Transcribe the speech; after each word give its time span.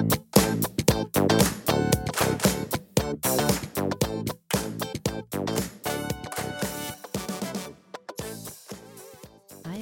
Hei, 0.00 0.06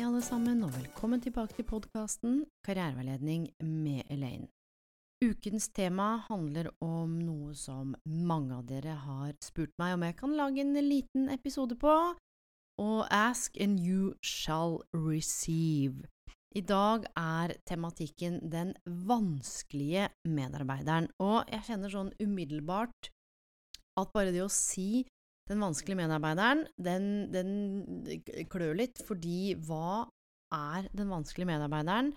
alle 0.02 0.22
sammen, 0.22 0.64
og 0.66 0.74
velkommen 0.74 1.22
tilbake 1.22 1.54
til 1.54 1.62
podkasten 1.70 2.40
Karriereveiledning 2.66 3.54
med 3.62 4.02
Elaine. 4.10 4.48
Ukens 5.22 5.68
tema 5.70 6.16
handler 6.26 6.74
om 6.82 7.14
noe 7.22 7.54
som 7.54 7.94
mange 8.02 8.58
av 8.58 8.66
dere 8.66 8.98
har 8.98 9.38
spurt 9.38 9.70
meg 9.78 9.94
om 9.94 10.02
jeg 10.02 10.18
kan 10.18 10.34
lage 10.34 10.66
en 10.66 10.74
liten 10.82 11.30
episode 11.30 11.78
på, 11.78 11.94
og 12.82 13.06
Ask 13.14 13.54
and 13.60 13.78
you 13.78 14.14
shall 14.26 14.82
receive. 14.90 16.10
I 16.56 16.62
dag 16.64 17.04
er 17.18 17.52
tematikken 17.68 18.38
den 18.48 18.72
vanskelige 18.86 20.08
medarbeideren, 20.24 21.10
og 21.20 21.44
jeg 21.52 21.66
kjenner 21.66 21.92
sånn 21.92 22.12
umiddelbart 22.22 23.10
at 24.00 24.12
bare 24.14 24.32
det 24.32 24.40
å 24.44 24.52
si 24.52 25.04
den 25.48 25.60
vanskelige 25.64 26.00
medarbeideren, 26.00 26.64
den, 26.76 27.28
den 27.32 28.46
klør 28.52 28.76
litt, 28.80 29.00
fordi 29.04 29.56
hva 29.66 30.06
er 30.54 30.88
den 30.96 31.12
vanskelige 31.12 31.50
medarbeideren? 31.50 32.14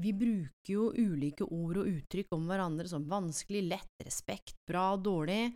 Vi 0.00 0.14
bruker 0.16 0.72
jo 0.72 0.88
ulike 0.94 1.44
ord 1.44 1.82
og 1.82 1.90
uttrykk 1.90 2.32
om 2.34 2.46
hverandre 2.48 2.88
som 2.88 3.04
vanskelig, 3.10 3.66
lett, 3.74 4.06
respekt, 4.06 4.54
bra, 4.68 4.94
dårlig, 4.96 5.52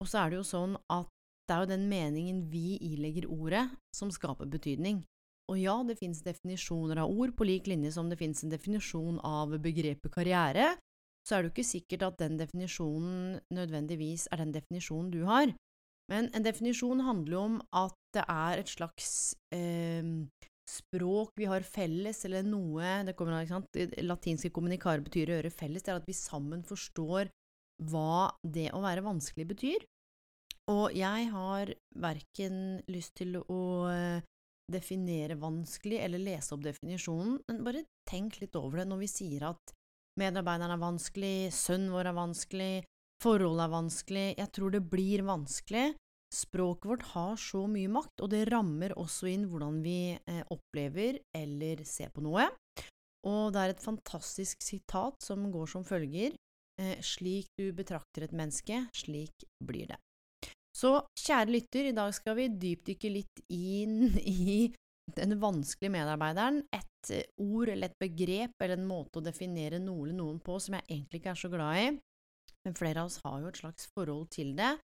og 0.00 0.08
så 0.08 0.22
er 0.22 0.30
det 0.30 0.40
jo 0.40 0.46
sånn 0.46 0.76
at 0.92 1.08
det 1.48 1.56
er 1.56 1.64
jo 1.64 1.72
den 1.72 1.88
meningen 1.90 2.44
vi 2.52 2.76
ilegger 2.92 3.26
ordet, 3.32 3.64
som 3.96 4.12
skaper 4.14 4.46
betydning. 4.46 5.02
Og 5.50 5.58
ja, 5.58 5.74
det 5.86 5.98
finnes 5.98 6.22
definisjoner 6.22 7.00
av 7.02 7.10
ord, 7.10 7.34
på 7.34 7.46
lik 7.48 7.66
linje 7.70 7.90
som 7.96 8.10
det 8.10 8.20
finnes 8.20 8.44
en 8.44 8.52
definisjon 8.52 9.18
av 9.26 9.56
begrepet 9.62 10.12
karriere, 10.14 10.76
så 11.26 11.36
er 11.36 11.42
det 11.42 11.50
jo 11.50 11.54
ikke 11.56 11.70
sikkert 11.72 12.06
at 12.06 12.20
den 12.22 12.38
definisjonen 12.40 13.40
nødvendigvis 13.52 14.28
er 14.30 14.44
den 14.44 14.54
definisjonen 14.54 15.10
du 15.12 15.24
har. 15.28 15.52
Men 16.10 16.30
en 16.34 16.46
definisjon 16.46 17.02
handler 17.06 17.36
jo 17.36 17.42
om 17.48 17.58
at 17.76 17.98
det 18.14 18.24
er 18.24 18.62
et 18.62 18.70
slags 18.70 19.10
eh, 19.54 20.06
språk 20.70 21.34
vi 21.38 21.50
har 21.50 21.66
felles, 21.66 22.24
eller 22.26 22.46
noe 22.46 22.96
det 23.06 23.14
kommer, 23.18 23.42
ikke 23.42 23.58
sant? 23.58 23.78
Latinske 24.06 24.50
kommunikare 24.54 25.04
betyr 25.06 25.30
å 25.30 25.38
gjøre 25.38 25.54
felles, 25.54 25.84
det 25.86 25.92
er 25.92 26.00
at 26.00 26.10
vi 26.10 26.16
sammen 26.16 26.64
forstår 26.66 27.30
hva 27.90 28.30
det 28.42 28.70
å 28.76 28.82
være 28.84 29.04
vanskelig 29.06 29.46
betyr. 29.54 29.86
Og 30.70 30.94
jeg 30.94 31.30
har 31.32 31.72
verken 31.98 32.58
lyst 32.90 33.16
til 33.18 33.40
å 33.40 33.62
eh, 33.90 34.26
definere 34.72 35.36
vanskelig 35.40 36.00
eller 36.04 36.22
lese 36.22 36.54
opp 36.54 36.64
definisjonen, 36.64 37.38
men 37.48 37.64
bare 37.66 37.84
tenk 38.08 38.40
litt 38.40 38.56
over 38.58 38.80
det 38.80 38.88
når 38.90 39.02
vi 39.04 39.10
sier 39.10 39.48
at 39.50 39.74
medarbeideren 40.20 40.74
er 40.74 40.82
vanskelig, 40.82 41.50
sønnen 41.54 41.92
vår 41.94 42.10
er 42.10 42.16
vanskelig, 42.18 42.74
forholdet 43.22 43.66
er 43.66 43.74
vanskelig, 43.74 44.28
jeg 44.38 44.52
tror 44.56 44.74
det 44.74 44.84
blir 44.92 45.26
vanskelig. 45.26 45.88
Språket 46.30 46.86
vårt 46.86 47.06
har 47.10 47.38
så 47.42 47.64
mye 47.66 47.90
makt, 47.90 48.22
og 48.22 48.30
det 48.30 48.44
rammer 48.52 48.94
også 48.98 49.26
inn 49.32 49.48
hvordan 49.50 49.80
vi 49.82 50.14
eh, 50.14 50.44
opplever 50.54 51.18
eller 51.34 51.82
ser 51.88 52.12
på 52.14 52.22
noe. 52.22 52.46
Og 53.26 53.50
det 53.52 53.62
er 53.64 53.74
et 53.74 53.82
fantastisk 53.82 54.62
sitat 54.62 55.18
som 55.24 55.50
går 55.52 55.72
som 55.74 55.84
følger, 55.84 56.36
eh, 56.80 57.02
slik 57.02 57.50
du 57.58 57.72
betrakter 57.76 58.28
et 58.28 58.36
menneske, 58.36 58.84
slik 58.94 59.44
blir 59.58 59.90
det. 59.90 59.98
Så 60.80 60.94
kjære 61.18 61.52
lytter, 61.52 61.90
i 61.90 61.96
dag 61.96 62.12
skal 62.16 62.38
vi 62.38 62.46
dypdykke 62.62 63.12
litt 63.12 63.42
inn 63.52 64.14
i 64.24 64.70
den 65.16 65.34
vanskelige 65.42 65.92
medarbeideren, 65.92 66.62
et 66.72 67.10
eh, 67.12 67.26
ord 67.42 67.72
eller 67.72 67.90
et 67.90 67.98
begrep 68.00 68.62
eller 68.62 68.78
en 68.78 68.86
måte 68.88 69.18
å 69.18 69.24
definere 69.24 69.80
noe 69.82 70.06
eller 70.06 70.16
noen 70.20 70.38
på 70.44 70.56
som 70.62 70.78
jeg 70.78 70.86
egentlig 70.86 71.20
ikke 71.20 71.32
er 71.34 71.40
så 71.40 71.50
glad 71.52 71.80
i, 71.80 71.88
men 72.64 72.76
flere 72.78 73.02
av 73.02 73.10
oss 73.10 73.18
har 73.24 73.40
jo 73.42 73.50
et 73.50 73.58
slags 73.58 73.88
forhold 73.96 74.28
til 74.32 74.54
det. 74.58 74.76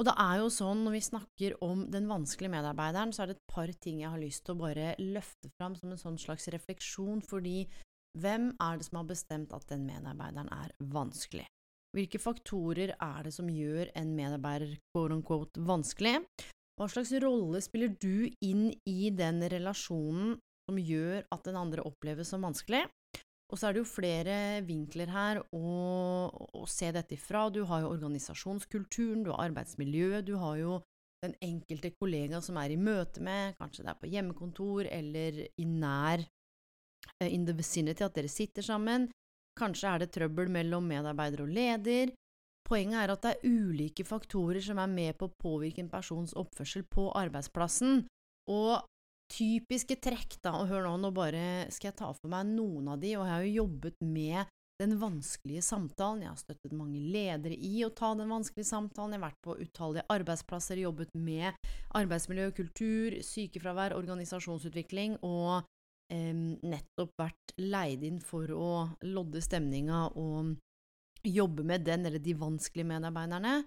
Og 0.00 0.08
det 0.08 0.14
er 0.24 0.40
jo 0.40 0.50
sånn 0.52 0.82
når 0.86 0.96
vi 0.96 1.04
snakker 1.04 1.56
om 1.64 1.86
den 1.92 2.08
vanskelige 2.10 2.54
medarbeideren, 2.54 3.12
så 3.12 3.22
er 3.22 3.30
det 3.30 3.38
et 3.38 3.54
par 3.54 3.72
ting 3.84 4.00
jeg 4.00 4.12
har 4.12 4.20
lyst 4.20 4.46
til 4.46 4.56
å 4.56 4.62
bare 4.64 4.94
løfte 4.98 5.52
fram 5.58 5.76
som 5.78 5.92
en 5.92 6.00
sånn 6.00 6.20
slags 6.20 6.48
refleksjon, 6.52 7.20
fordi 7.28 7.66
hvem 8.18 8.50
er 8.60 8.80
det 8.80 8.88
som 8.88 9.00
har 9.00 9.08
bestemt 9.08 9.52
at 9.56 9.68
den 9.70 9.84
medarbeideren 9.88 10.48
er 10.52 10.72
vanskelig? 10.92 11.46
Hvilke 11.92 12.20
faktorer 12.22 12.94
er 12.96 13.26
det 13.26 13.34
som 13.36 13.50
gjør 13.52 13.90
en 14.00 14.14
medarbeider 14.16 14.78
quote 14.94 15.18
unquote 15.18 15.64
vanskelig? 15.68 16.22
Hva 16.80 16.88
slags 16.88 17.12
rolle 17.20 17.60
spiller 17.60 17.92
du 18.00 18.30
inn 18.40 18.70
i 18.88 19.10
den 19.12 19.42
relasjonen 19.52 20.38
som 20.64 20.78
gjør 20.80 21.26
at 21.34 21.44
den 21.44 21.58
andre 21.60 21.84
oppleves 21.84 22.32
som 22.32 22.46
vanskelig? 22.48 22.86
Og 23.52 23.60
så 23.60 23.68
er 23.68 23.74
det 23.74 23.82
jo 23.82 23.90
flere 23.90 24.36
vinkler 24.64 25.12
her 25.12 25.42
å, 25.52 25.66
å 26.32 26.64
se 26.64 26.88
dette 26.96 27.18
ifra. 27.18 27.50
Du 27.52 27.60
har 27.68 27.82
jo 27.84 27.92
organisasjonskulturen, 27.92 29.26
du 29.26 29.34
har 29.34 29.50
arbeidsmiljøet, 29.50 30.24
du 30.24 30.38
har 30.40 30.56
jo 30.62 30.78
den 31.22 31.36
enkelte 31.44 31.92
kollega 32.00 32.40
som 32.42 32.56
er 32.58 32.72
i 32.72 32.80
møte 32.80 33.22
med, 33.22 33.52
kanskje 33.60 33.84
det 33.84 33.92
er 33.92 34.00
på 34.00 34.10
hjemmekontor 34.10 34.88
eller 34.90 35.42
i 35.44 35.66
nær 35.68 36.24
eh, 37.20 37.28
in 37.28 37.44
the 37.46 37.54
vicinity, 37.54 38.02
at 38.02 38.16
dere 38.16 38.32
sitter 38.32 38.64
sammen. 38.64 39.10
Kanskje 39.58 39.90
er 39.90 40.02
det 40.02 40.12
trøbbel 40.14 40.48
mellom 40.52 40.86
medarbeider 40.88 41.44
og 41.44 41.52
leder. 41.52 42.14
Poenget 42.68 43.02
er 43.02 43.12
at 43.12 43.24
det 43.24 43.34
er 43.34 43.50
ulike 43.50 44.06
faktorer 44.06 44.62
som 44.64 44.80
er 44.80 44.90
med 44.90 45.18
på 45.18 45.28
å 45.28 45.36
påvirke 45.42 45.82
en 45.82 45.90
persons 45.92 46.32
oppførsel 46.38 46.86
på 46.88 47.10
arbeidsplassen, 47.18 48.06
og 48.50 48.86
typiske 49.32 49.96
trekk, 50.02 50.38
da, 50.44 50.54
og 50.60 50.70
hør 50.70 50.86
nå, 50.86 50.96
nå 51.02 51.10
bare 51.16 51.44
skal 51.72 51.90
jeg 51.90 51.98
ta 52.00 52.10
for 52.14 52.32
meg 52.32 52.48
noen 52.52 52.92
av 52.92 53.00
de, 53.02 53.14
og 53.16 53.26
jeg 53.26 53.32
har 53.32 53.46
jo 53.46 53.54
jobbet 53.62 54.04
med 54.04 54.52
den 54.80 54.96
vanskelige 54.98 55.62
samtalen, 55.62 56.24
jeg 56.24 56.32
har 56.32 56.40
støttet 56.40 56.74
mange 56.74 57.00
ledere 57.12 57.54
i 57.54 57.84
å 57.86 57.92
ta 57.94 58.12
den 58.18 58.30
vanskelige 58.32 58.70
samtalen, 58.70 59.14
jeg 59.14 59.20
har 59.20 59.28
vært 59.28 59.44
på 59.44 59.58
utallige 59.60 60.06
arbeidsplasser, 60.12 60.80
jobbet 60.82 61.12
med 61.14 61.68
arbeidsmiljø, 61.98 62.48
kultur, 62.56 63.18
sykefravær, 63.26 63.94
organisasjonsutvikling, 63.98 65.20
og 65.22 65.68
nettopp 66.12 67.14
vært 67.20 67.54
leid 67.60 68.02
inn 68.04 68.20
for 68.20 68.50
å 68.52 68.72
lodde 69.08 69.40
stemninga 69.44 70.08
og 70.20 70.56
jobbe 71.22 71.64
med 71.66 71.86
den 71.86 72.06
eller 72.08 72.22
de 72.22 72.34
vanskelige 72.36 72.88
medarbeiderne. 72.88 73.62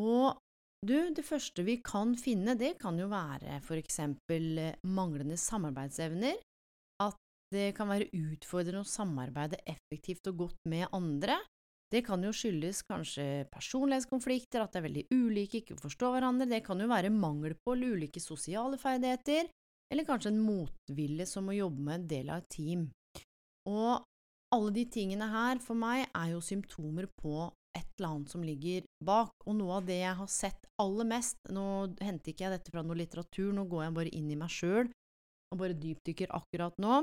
Og 0.00 0.38
du, 0.82 0.96
det 1.14 1.22
første 1.22 1.62
vi 1.66 1.76
kan 1.84 2.16
finne, 2.18 2.56
det 2.58 2.74
kan 2.82 2.96
jo 2.98 3.06
være 3.12 3.60
for 3.62 3.78
eksempel 3.78 4.58
eh, 4.58 4.78
manglende 4.82 5.36
samarbeidsevner, 5.38 6.40
at 7.04 7.18
det 7.54 7.70
kan 7.76 7.90
være 7.92 8.10
utfordrende 8.16 8.82
å 8.82 8.88
samarbeide 8.88 9.60
effektivt 9.68 10.26
og 10.32 10.46
godt 10.46 10.70
med 10.72 10.88
andre. 10.96 11.36
Det 11.92 12.00
kan 12.06 12.24
jo 12.24 12.32
skyldes 12.32 12.80
kanskje 12.88 13.44
personlighetskonflikter, 13.52 14.64
at 14.64 14.72
det 14.72 14.80
er 14.80 14.86
veldig 14.88 15.04
ulike, 15.12 15.60
ikke 15.60 15.76
forstår 15.76 16.16
hverandre, 16.16 16.48
det 16.48 16.62
kan 16.64 16.80
jo 16.80 16.88
være 16.90 17.12
mangel 17.12 17.54
på 17.60 17.76
ulike 17.76 18.22
sosiale 18.24 18.80
ferdigheter, 18.80 19.52
eller 19.92 20.08
kanskje 20.08 20.32
en 20.32 20.40
motvilje 20.40 21.26
som 21.28 21.50
å 21.52 21.56
jobbe 21.56 21.84
med 21.84 22.00
en 22.00 22.06
del 22.08 22.30
av 22.32 22.40
et 22.40 22.52
team. 22.54 22.86
Og 23.68 24.00
alle 24.52 24.72
de 24.72 24.86
tingene 24.92 25.28
her, 25.28 25.60
for 25.64 25.76
meg, 25.78 26.06
er 26.16 26.32
jo 26.32 26.40
symptomer 26.44 27.08
på 27.20 27.50
et 27.76 27.88
eller 27.98 28.08
annet 28.08 28.32
som 28.32 28.44
ligger 28.44 28.86
bak. 29.04 29.34
Og 29.46 29.56
noe 29.58 29.78
av 29.80 29.88
det 29.88 30.00
jeg 30.00 30.16
har 30.18 30.30
sett 30.32 30.66
aller 30.82 31.08
mest 31.08 31.38
Nå 31.52 31.64
henter 32.04 32.32
ikke 32.32 32.46
jeg 32.46 32.56
dette 32.56 32.72
fra 32.72 32.84
noe 32.84 32.98
litteratur, 32.98 33.52
nå 33.52 33.66
går 33.68 33.86
jeg 33.86 33.96
bare 33.98 34.14
inn 34.16 34.32
i 34.32 34.38
meg 34.38 34.52
sjøl 34.52 34.88
og 35.52 35.60
bare 35.60 35.76
dypdykker 35.76 36.32
akkurat 36.32 36.78
nå. 36.80 37.02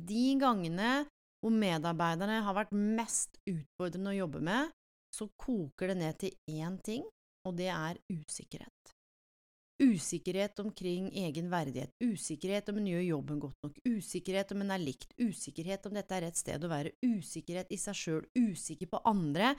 De 0.00 0.24
gangene 0.40 1.04
hvor 1.44 1.52
medarbeiderne 1.52 2.40
har 2.44 2.56
vært 2.56 2.72
mest 2.72 3.36
utfordrende 3.44 4.14
å 4.14 4.20
jobbe 4.22 4.40
med, 4.44 4.72
så 5.12 5.28
koker 5.36 5.92
det 5.92 5.98
ned 6.00 6.20
til 6.20 6.56
én 6.56 6.80
ting, 6.84 7.04
og 7.46 7.56
det 7.60 7.68
er 7.72 8.00
usikkerhet. 8.08 8.95
Usikkerhet 9.76 10.58
omkring 10.62 11.10
egen 11.20 11.50
verdighet, 11.52 11.92
usikkerhet 12.00 12.70
om 12.72 12.78
en 12.80 12.86
gjør 12.88 13.02
jobben 13.04 13.40
godt 13.42 13.66
nok, 13.66 13.80
usikkerhet 13.84 14.54
om 14.54 14.62
en 14.64 14.72
er 14.72 14.80
likt, 14.80 15.10
usikkerhet 15.20 15.84
om 15.88 15.98
dette 15.98 16.16
er 16.16 16.24
rett 16.24 16.40
sted 16.40 16.64
å 16.64 16.70
være, 16.72 16.94
usikkerhet 17.04 17.74
i 17.74 17.78
seg 17.80 17.98
sjøl, 17.98 18.22
usikker 18.38 18.88
på 18.88 19.02
andre, 19.04 19.52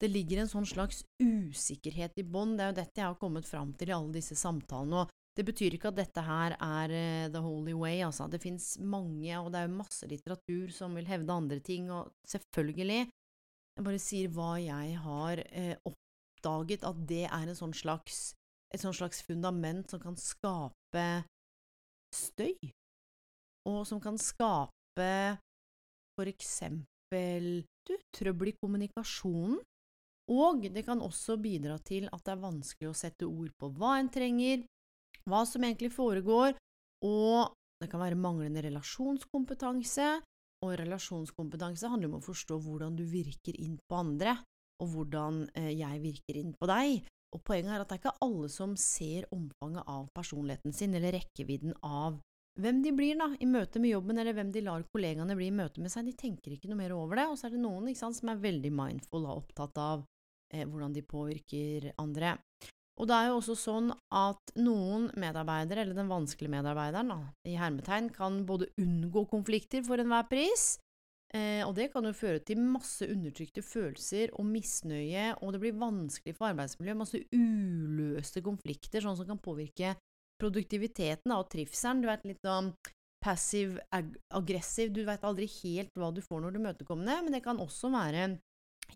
det 0.00 0.08
ligger 0.08 0.40
en 0.40 0.50
sånn 0.50 0.66
slags 0.66 1.04
usikkerhet 1.20 2.18
i 2.18 2.24
bånn. 2.24 2.56
Det 2.56 2.64
er 2.64 2.70
jo 2.70 2.78
dette 2.80 3.02
jeg 3.02 3.06
har 3.06 3.18
kommet 3.20 3.46
fram 3.46 3.74
til 3.76 3.92
i 3.92 3.94
alle 3.94 4.14
disse 4.16 4.34
samtalene, 4.38 5.04
og 5.04 5.16
Det 5.38 5.44
betyr 5.46 5.76
ikke 5.76 5.92
at 5.92 5.98
dette 6.00 6.22
her 6.26 6.56
er 6.58 6.92
uh, 6.92 7.30
the 7.32 7.40
holy 7.40 7.72
way, 7.72 8.00
altså. 8.02 8.26
Det 8.28 8.40
fins 8.42 8.74
mange, 8.82 9.30
og 9.38 9.52
det 9.52 9.60
er 9.60 9.68
jo 9.68 9.78
masse 9.78 10.08
litteratur 10.10 10.72
som 10.74 10.96
vil 10.98 11.06
hevde 11.06 11.32
andre 11.32 11.60
ting, 11.62 11.86
og 11.94 12.10
selvfølgelig. 12.28 13.06
Jeg 13.78 13.86
bare 13.86 14.02
sier 14.02 14.32
hva 14.34 14.50
jeg 14.60 14.98
har 15.04 15.40
uh, 15.46 15.92
oppdaget, 15.92 16.84
at 16.84 17.06
det 17.08 17.22
er 17.28 17.46
en 17.46 17.56
sånn 17.56 17.76
slags, 17.78 18.34
et 18.70 18.82
sånn 18.82 18.96
slags 18.96 19.22
fundament 19.26 19.90
som 19.90 20.02
kan 20.02 20.16
skape 20.18 21.06
støy, 22.14 22.54
og 23.68 23.82
som 23.86 24.00
kan 24.02 24.18
skape 24.18 25.10
for 26.18 26.30
eksempel 26.30 27.62
du, 27.88 27.94
trøbbel 28.14 28.52
i 28.52 28.56
kommunikasjonen, 28.60 29.58
og 30.30 30.66
det 30.70 30.84
kan 30.86 31.00
også 31.02 31.38
bidra 31.42 31.80
til 31.82 32.06
at 32.14 32.22
det 32.22 32.34
er 32.34 32.42
vanskelig 32.44 32.90
å 32.90 32.98
sette 32.98 33.26
ord 33.26 33.50
på 33.58 33.70
hva 33.74 33.96
en 33.98 34.10
trenger, 34.12 34.62
hva 35.26 35.42
som 35.48 35.64
egentlig 35.66 35.90
foregår, 35.94 36.54
og 37.06 37.56
det 37.80 37.88
kan 37.90 38.02
være 38.02 38.18
manglende 38.20 38.62
relasjonskompetanse, 38.68 40.10
og 40.60 40.74
relasjonskompetanse 40.76 41.88
handler 41.88 42.10
om 42.10 42.18
å 42.18 42.24
forstå 42.24 42.58
hvordan 42.62 42.98
du 42.98 43.06
virker 43.08 43.56
inn 43.58 43.78
på 43.88 43.96
andre, 43.96 44.36
og 44.80 44.92
hvordan 44.92 45.46
eh, 45.56 45.72
jeg 45.72 46.02
virker 46.04 46.38
inn 46.40 46.52
på 46.56 46.68
deg. 46.68 47.08
Og 47.36 47.42
poenget 47.46 47.74
er 47.74 47.84
at 47.84 47.90
det 47.90 47.98
er 47.98 48.02
ikke 48.02 48.26
alle 48.26 48.48
som 48.50 48.74
ser 48.80 49.28
omfanget 49.34 49.86
av 49.86 50.08
personligheten 50.16 50.74
sin, 50.74 50.96
eller 50.98 51.14
rekkevidden 51.14 51.76
av 51.86 52.18
hvem 52.60 52.80
de 52.82 52.92
blir 52.92 53.18
da, 53.20 53.30
i 53.38 53.46
møte 53.46 53.80
med 53.80 53.94
jobben, 53.94 54.18
eller 54.18 54.34
hvem 54.36 54.50
de 54.52 54.64
lar 54.66 54.82
kollegaene 54.90 55.36
bli 55.38 55.48
i 55.48 55.54
møte 55.54 55.82
med 55.82 55.92
seg. 55.92 56.08
De 56.08 56.16
tenker 56.18 56.56
ikke 56.56 56.70
noe 56.70 56.80
mer 56.80 56.96
over 56.96 57.20
det, 57.20 57.28
og 57.30 57.38
så 57.38 57.46
er 57.46 57.54
det 57.54 57.62
noen 57.62 57.88
sant, 57.96 58.18
som 58.18 58.32
er 58.32 58.42
veldig 58.42 58.72
mindful 58.74 59.22
og 59.22 59.44
opptatt 59.44 59.78
av 59.80 60.04
eh, 60.52 60.66
hvordan 60.66 60.96
de 60.96 61.06
påvirker 61.06 61.92
andre. 62.02 62.34
Og 63.00 63.08
det 63.08 63.16
er 63.16 63.30
jo 63.30 63.38
også 63.38 63.56
sånn 63.56 63.88
at 64.12 64.52
noen 64.60 65.08
medarbeidere, 65.20 65.86
eller 65.86 65.96
den 65.96 66.10
vanskelige 66.10 66.52
medarbeideren, 66.52 67.14
da, 67.14 67.20
i 67.48 67.56
hermetegn, 67.56 68.10
kan 68.12 68.42
både 68.48 68.68
unngå 68.82 69.24
konflikter 69.30 69.86
for 69.86 70.02
enhver 70.02 70.26
pris, 70.28 70.74
eh, 71.36 71.62
og 71.66 71.74
det 71.78 71.90
kan 71.92 72.06
jo 72.06 72.12
føre 72.16 72.42
til 72.46 72.60
masse 72.62 73.06
undertrykte 73.06 73.62
følelser 73.64 74.34
og 74.38 74.48
misnøye, 74.48 75.34
og 75.40 75.54
det 75.54 75.62
blir 75.62 75.80
vanskelig 75.80 76.36
for 76.36 76.50
arbeidsmiljøet, 76.50 77.00
masse 77.00 77.22
uløste 77.34 78.42
konflikter, 78.44 79.04
sånn 79.04 79.18
som 79.18 79.28
kan 79.28 79.42
påvirke 79.42 79.94
produktiviteten 80.40 81.34
og 81.36 81.48
trivselen. 81.52 82.02
Du 82.02 82.08
vet 82.08 82.26
litt 82.28 82.44
sånn 82.46 82.72
passiv-aggressiv, 83.20 84.94
du 84.96 85.02
vet 85.04 85.24
aldri 85.28 85.48
helt 85.60 85.90
hva 85.98 86.08
du 86.14 86.22
får 86.24 86.40
når 86.40 86.54
du 86.54 86.62
møter 86.64 86.88
kommende, 86.88 87.18
men 87.24 87.36
det 87.36 87.42
kan 87.44 87.60
også 87.60 87.92
være 87.92 88.30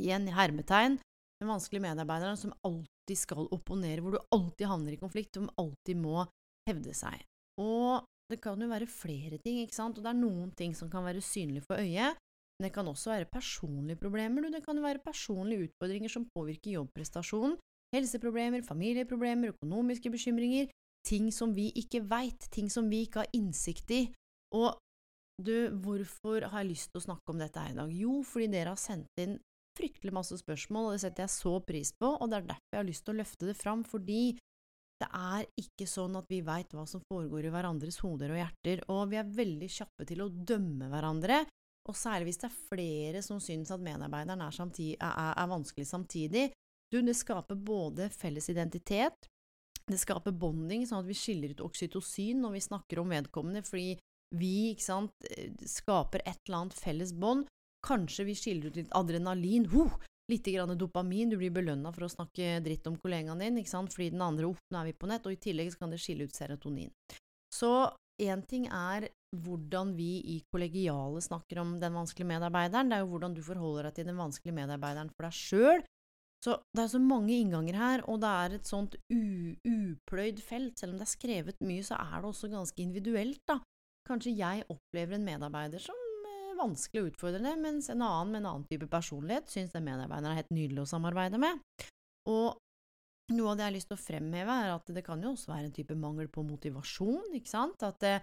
i 0.01 0.09
en 0.15 0.31
hermetegn 0.33 0.97
den 1.45 1.51
vanskelige 1.51 1.85
medarbeideren 1.85 2.39
som 2.41 2.55
alltid 2.65 3.19
skal 3.19 3.49
opponere, 3.53 4.01
hvor 4.01 4.17
du 4.17 4.35
alltid 4.35 4.69
havner 4.71 4.95
i 4.95 5.01
konflikt, 5.01 5.37
som 5.37 5.51
alltid 5.61 6.01
må 6.01 6.25
hevde 6.69 6.95
seg. 6.97 7.25
Og 7.61 8.05
det 8.31 8.41
kan 8.43 8.61
jo 8.61 8.71
være 8.71 8.89
flere 8.89 9.39
ting, 9.43 9.61
ikke 9.63 9.77
sant, 9.77 9.99
og 9.99 10.07
det 10.07 10.13
er 10.15 10.21
noen 10.21 10.53
ting 10.57 10.73
som 10.77 10.91
kan 10.93 11.05
være 11.05 11.25
synlige 11.25 11.67
for 11.67 11.83
øyet, 11.83 12.17
men 12.55 12.69
det 12.69 12.75
kan 12.75 12.87
også 12.87 13.11
være 13.11 13.31
personlige 13.33 13.99
problemer, 13.99 14.49
det 14.51 14.63
kan 14.65 14.79
være 14.83 15.03
personlige 15.03 15.69
utfordringer 15.69 16.13
som 16.13 16.27
påvirker 16.37 16.77
jobbprestasjonen, 16.77 17.57
helseproblemer, 17.95 18.63
familieproblemer, 18.67 19.55
økonomiske 19.57 20.11
bekymringer, 20.11 20.71
ting 21.07 21.31
som 21.35 21.55
vi 21.55 21.69
ikke 21.79 22.05
veit, 22.09 22.47
ting 22.55 22.71
som 22.73 22.89
vi 22.91 23.05
ikke 23.05 23.25
har 23.25 23.37
innsikt 23.37 23.91
i. 23.95 24.03
Og 24.55 24.79
du, 25.43 25.71
hvorfor 25.83 26.47
har 26.47 26.63
jeg 26.63 26.71
lyst 26.71 26.93
til 26.93 27.03
å 27.03 27.07
snakke 27.09 27.35
om 27.35 27.43
dette 27.43 27.61
her 27.61 27.75
i 27.75 27.79
dag? 27.79 27.91
Jo, 27.93 28.23
fordi 28.27 28.49
dere 28.55 28.75
har 28.75 28.81
sendt 28.81 29.21
inn 29.21 29.37
fryktelig 29.75 30.15
masse 30.15 30.39
spørsmål, 30.39 30.87
og 30.89 30.95
det 30.95 31.03
setter 31.03 31.27
jeg 31.27 31.35
så 31.35 31.57
pris 31.67 31.91
på, 31.99 32.13
og 32.15 32.31
det 32.31 32.39
er 32.39 32.51
derfor 32.53 32.77
jeg 32.77 32.81
har 32.81 32.91
lyst 32.91 33.05
til 33.07 33.15
å 33.15 33.21
løfte 33.21 33.49
det 33.51 33.57
fram, 33.59 33.83
fordi 33.83 34.23
det 35.03 35.09
er 35.11 35.49
ikke 35.59 35.89
sånn 35.91 36.15
at 36.21 36.31
vi 36.31 36.39
veit 36.47 36.71
hva 36.73 36.85
som 36.87 37.03
foregår 37.11 37.49
i 37.49 37.53
hverandres 37.53 37.99
hoder 38.05 38.31
og 38.31 38.39
hjerter, 38.39 38.85
og 38.95 39.11
vi 39.11 39.19
er 39.19 39.35
veldig 39.43 39.71
kjappe 39.77 40.07
til 40.07 40.23
å 40.23 40.31
dømme 40.31 40.89
hverandre, 40.93 41.43
og 41.89 41.97
særlig 41.99 42.31
hvis 42.31 42.41
det 42.43 42.49
er 42.49 42.63
flere 42.71 43.23
som 43.25 43.41
syns 43.43 43.73
at 43.75 43.83
medarbeideren 43.85 44.43
er, 44.45 44.55
samtidig, 44.55 44.97
er, 45.01 45.33
er 45.37 45.51
vanskelig 45.51 45.87
samtidig. 45.89 46.49
Du, 46.93 47.01
det 47.03 47.17
skaper 47.19 47.59
både 47.59 48.09
felles 48.15 48.49
identitet, 48.53 49.29
det 49.91 49.99
skaper 50.01 50.33
bonding, 50.33 50.87
sånn 50.89 51.03
at 51.03 51.09
vi 51.09 51.17
skiller 51.19 51.53
ut 51.53 51.65
oksytocin 51.67 52.41
når 52.41 52.57
vi 52.57 52.65
snakker 52.69 53.03
om 53.03 53.13
vedkommende, 53.13 53.65
fordi 53.67 53.99
vi 54.35 54.55
ikke 54.73 54.87
sant, 54.87 55.13
eh, 55.31 55.53
skaper 55.69 56.25
et 56.25 56.41
eller 56.47 56.63
annet 56.63 56.79
felles 56.79 57.13
bånd. 57.13 57.47
Kanskje 57.85 58.25
vi 58.31 58.37
skiller 58.39 58.71
ut 58.71 58.79
litt 58.81 58.95
adrenalin, 58.97 59.69
huh, 59.75 59.99
litt 60.33 60.49
grann 60.49 60.73
dopamin, 60.79 61.31
du 61.31 61.37
blir 61.37 61.53
belønna 61.53 61.93
for 61.93 62.07
å 62.07 62.13
snakke 62.13 62.63
dritt 62.65 62.87
om 62.89 62.97
kollegaen 62.97 63.43
din, 63.45 63.61
ikke 63.61 63.75
sant, 63.75 63.93
fordi 63.93 64.15
den 64.15 64.25
andre, 64.25 64.49
opp, 64.49 64.63
nå 64.73 64.81
er 64.81 64.89
vi 64.89 64.97
på 64.97 65.11
nett, 65.11 65.27
og 65.29 65.37
i 65.37 65.43
tillegg 65.43 65.77
kan 65.79 65.93
det 65.93 66.01
skille 66.01 66.25
ut 66.25 66.37
serotonin. 66.37 66.95
Så 67.53 67.71
én 68.23 68.41
ting 68.49 68.67
er 68.73 69.11
hvordan 69.43 69.95
vi 69.99 70.19
i 70.35 70.39
kollegiale 70.53 71.23
snakker 71.25 71.61
om 71.63 71.77
den 71.83 71.97
vanskelige 71.97 72.31
medarbeideren, 72.35 72.91
det 72.91 72.99
er 72.99 73.05
jo 73.05 73.11
hvordan 73.15 73.35
du 73.37 73.43
forholder 73.45 73.89
deg 73.89 73.99
til 73.99 74.09
den 74.11 74.21
vanskelige 74.21 74.59
medarbeideren 74.61 75.13
for 75.15 75.27
deg 75.27 75.39
sjøl, 75.39 75.85
så 76.45 76.59
det 76.77 76.83
er 76.83 76.91
så 76.93 77.01
mange 77.01 77.33
innganger 77.33 77.77
her, 77.79 78.03
og 78.11 78.19
det 78.21 78.31
er 78.31 78.57
et 78.59 78.69
sånt 78.69 78.97
upløyd 79.09 80.43
felt. 80.45 80.77
Selv 80.77 80.93
om 80.93 80.99
det 81.01 81.07
er 81.07 81.15
skrevet 81.15 81.63
mye, 81.65 81.85
så 81.87 81.97
er 81.97 82.19
det 82.19 82.29
også 82.29 82.51
ganske 82.53 82.85
individuelt, 82.85 83.41
da. 83.49 83.57
Kanskje 84.05 84.35
jeg 84.37 84.67
opplever 84.69 85.17
en 85.17 85.25
medarbeider 85.25 85.81
som 85.81 85.97
er 86.29 86.59
vanskelig 86.59 87.01
å 87.01 87.09
utfordre 87.09 87.41
det, 87.47 87.55
mens 87.63 87.89
en 87.89 88.05
annen 88.05 88.35
med 88.35 88.43
en 88.43 88.51
annen 88.51 88.67
type 88.69 88.91
personlighet 88.93 89.49
syns 89.49 89.73
den 89.73 89.87
medarbeideren 89.89 90.35
er 90.35 90.43
helt 90.43 90.53
nydelig 90.53 90.85
å 90.85 90.91
samarbeide 90.93 91.41
med. 91.41 91.65
Og 92.29 92.61
noe 93.33 93.55
av 93.55 93.57
det 93.57 93.65
jeg 93.65 93.71
har 93.71 93.77
lyst 93.79 93.89
til 93.89 93.97
å 93.97 94.05
fremheve, 94.05 94.61
er 94.67 94.75
at 94.75 94.93
det 94.93 95.05
kan 95.07 95.25
jo 95.25 95.33
også 95.33 95.55
være 95.55 95.71
en 95.71 95.77
type 95.79 95.97
mangel 95.97 96.29
på 96.29 96.45
motivasjon, 96.45 97.33
ikke 97.41 97.55
sant? 97.55 97.89
At 97.89 98.05
eh, 98.05 98.21